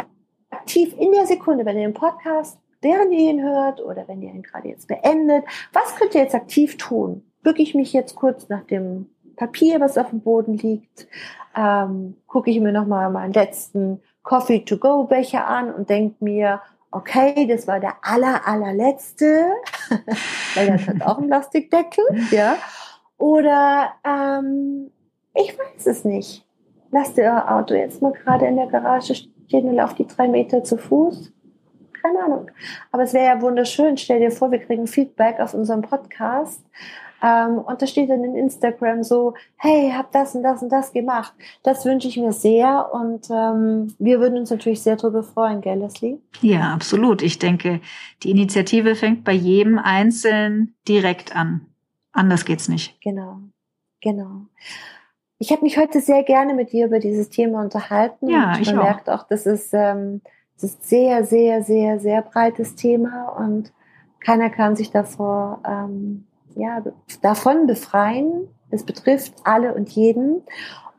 aktiv 0.49 0.95
in 0.97 1.12
der 1.12 1.26
Sekunde, 1.26 1.65
wenn 1.65 1.78
ihr 1.78 1.88
den 1.88 1.93
Podcast, 1.93 2.60
während 2.82 3.12
ihr 3.12 3.32
ihn 3.32 3.43
hört 3.43 3.82
oder 3.82 4.08
wenn 4.08 4.21
ihr 4.21 4.30
ihn 4.30 4.43
gerade 4.43 4.69
jetzt 4.69 4.88
beendet, 4.88 5.45
was 5.71 5.95
könnt 5.95 6.15
ihr 6.15 6.21
jetzt 6.21 6.36
aktiv 6.36 6.78
tun? 6.78 7.23
Bücke 7.41 7.62
ich 7.62 7.76
mich 7.76 7.93
jetzt 7.93 8.15
kurz 8.15 8.49
nach 8.49 8.63
dem 8.63 9.10
Papier, 9.36 9.80
was 9.80 9.97
auf 9.97 10.10
dem 10.10 10.21
Boden 10.21 10.58
liegt, 10.58 11.08
ähm, 11.56 12.17
gucke 12.28 12.52
ich 12.52 12.60
mir 12.60 12.71
nochmal 12.71 13.10
meinen 13.10 13.34
letzten 13.34 14.02
Coffee-to-go-Becher 14.23 15.45
an 15.45 15.73
und 15.73 15.89
denke 15.89 16.23
mir, 16.23 16.62
okay, 16.91 17.47
das 17.47 17.67
war 17.67 17.80
der 17.80 17.95
aller, 18.04 18.47
allerletzte, 18.47 19.52
weil 20.56 20.67
das 20.67 20.88
hat 20.88 21.02
auch 21.02 21.17
einen 21.17 21.28
Plastikdeckel, 21.28 22.06
ja. 22.32 22.56
Oder 23.17 23.93
ähm, 24.04 24.91
ich 25.35 25.57
weiß 25.57 25.87
es 25.87 26.05
nicht. 26.05 26.45
Lass 26.91 27.13
dir 27.13 27.51
Auto 27.51 27.73
jetzt 27.73 28.01
mal 28.01 28.11
gerade 28.11 28.45
in 28.45 28.55
der 28.55 28.67
Garage 28.67 29.15
stehen 29.15 29.67
und 29.67 29.75
lauf 29.75 29.95
die 29.95 30.05
drei 30.05 30.27
Meter 30.27 30.63
zu 30.63 30.77
Fuß. 30.77 31.31
Keine 32.01 32.23
Ahnung. 32.23 32.51
Aber 32.91 33.03
es 33.03 33.13
wäre 33.13 33.25
ja 33.25 33.41
wunderschön. 33.41 33.97
Stell 33.97 34.19
dir 34.19 34.31
vor, 34.31 34.51
wir 34.51 34.59
kriegen 34.59 34.87
Feedback 34.87 35.39
auf 35.39 35.53
unserem 35.53 35.81
Podcast. 35.81 36.61
Ähm, 37.23 37.59
und 37.59 37.81
da 37.81 37.87
steht 37.87 38.09
dann 38.09 38.23
in 38.25 38.35
Instagram 38.35 39.01
so, 39.01 39.33
hey, 39.55 39.91
hab 39.95 40.11
das 40.11 40.35
und 40.35 40.43
das 40.43 40.61
und 40.61 40.69
das 40.69 40.91
gemacht. 40.91 41.33
Das 41.63 41.85
wünsche 41.85 42.09
ich 42.09 42.17
mir 42.17 42.33
sehr 42.33 42.89
und 42.93 43.29
ähm, 43.31 43.95
wir 43.97 44.19
würden 44.19 44.37
uns 44.37 44.49
natürlich 44.49 44.81
sehr 44.81 44.97
darüber 44.97 45.23
freuen, 45.23 45.61
gell, 45.61 45.79
Leslie? 45.79 46.19
Ja, 46.41 46.73
absolut. 46.73 47.21
Ich 47.21 47.39
denke, 47.39 47.79
die 48.23 48.31
Initiative 48.31 48.95
fängt 48.95 49.23
bei 49.23 49.31
jedem 49.31 49.79
Einzelnen 49.79 50.75
direkt 50.85 51.33
an. 51.33 51.67
Anders 52.11 52.43
geht's 52.43 52.67
nicht. 52.67 52.99
Genau, 53.01 53.39
genau. 54.01 54.41
Ich 55.43 55.51
habe 55.51 55.63
mich 55.63 55.77
heute 55.77 55.99
sehr 55.99 56.23
gerne 56.23 56.53
mit 56.53 56.71
dir 56.71 56.86
über 56.86 56.99
dieses 56.99 57.29
Thema 57.29 57.62
unterhalten. 57.62 58.29
Ja, 58.29 58.58
ich 58.62 58.67
man 58.67 58.79
auch. 58.79 58.84
merkt 58.86 59.10
auch, 59.10 59.27
das 59.27 59.45
ist, 59.45 59.73
ähm, 59.73 60.21
das 60.56 60.71
ist 60.71 60.88
sehr, 60.89 61.25
sehr, 61.25 61.63
sehr, 61.63 61.99
sehr 61.99 62.21
breites 62.21 62.75
Thema 62.75 63.27
und 63.27 63.73
keiner 64.21 64.49
kann 64.49 64.77
sich 64.77 64.91
davor, 64.91 65.60
ähm, 65.67 66.23
ja, 66.56 66.82
davon 67.21 67.67
befreien. 67.67 68.47
Es 68.69 68.86
betrifft 68.86 69.34
alle 69.43 69.73
und 69.73 69.89
jeden. 69.89 70.43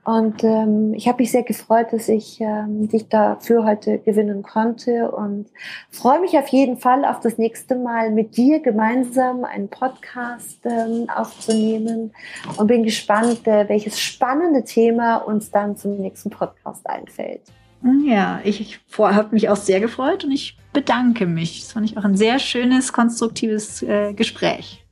Und 0.04 0.44
ähm, 0.44 0.92
ich 0.92 1.08
habe 1.08 1.22
mich 1.22 1.30
sehr 1.30 1.44
gefreut, 1.44 1.86
dass 1.92 2.08
ich 2.10 2.38
ähm, 2.40 2.88
dich 2.88 3.08
dafür 3.08 3.64
heute 3.64 3.98
gewinnen 3.98 4.42
konnte 4.42 5.10
und 5.10 5.46
freue 5.90 6.20
mich 6.20 6.36
auf 6.36 6.48
jeden 6.48 6.76
Fall 6.76 7.06
auf 7.06 7.20
das 7.20 7.38
nächste 7.38 7.74
Mal 7.74 8.10
mit 8.10 8.36
dir 8.36 8.60
gemeinsam 8.60 9.44
einen 9.44 9.68
Podcast 9.68 10.58
ähm, 10.64 11.08
aufzunehmen 11.08 12.12
und 12.58 12.66
bin 12.66 12.82
gespannt, 12.82 13.46
äh, 13.46 13.66
welches 13.68 13.98
spannende 13.98 14.62
Thema 14.64 15.16
uns 15.16 15.50
dann 15.50 15.74
zum 15.76 15.96
nächsten 15.96 16.28
Podcast 16.28 16.86
einfällt. 16.86 17.40
Ja, 18.06 18.40
ich, 18.44 18.60
ich 18.60 18.80
habe 18.98 19.28
mich 19.32 19.48
auch 19.48 19.56
sehr 19.56 19.80
gefreut 19.80 20.24
und 20.24 20.32
ich 20.32 20.58
bedanke 20.72 21.26
mich. 21.26 21.60
Das 21.60 21.72
fand 21.72 21.90
ich 21.90 21.96
auch 21.96 22.04
ein 22.04 22.16
sehr 22.16 22.38
schönes, 22.38 22.92
konstruktives 22.92 23.82
äh, 23.82 24.12
Gespräch. 24.12 24.83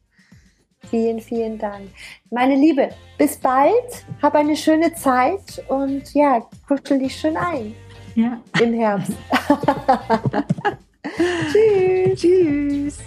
Vielen, 0.92 1.20
vielen 1.20 1.58
Dank. 1.58 1.88
Meine 2.30 2.54
Liebe, 2.54 2.90
bis 3.16 3.38
bald. 3.38 4.04
Hab 4.20 4.34
eine 4.34 4.54
schöne 4.54 4.92
Zeit 4.92 5.64
und 5.68 6.12
ja, 6.12 6.46
kuschel 6.68 6.98
dich 6.98 7.16
schön 7.16 7.34
ein. 7.34 7.74
Ja. 8.14 8.38
Im 8.60 8.74
Herbst. 8.74 9.12
Tschüss. 11.50 12.20
Tschüss. 12.20 12.98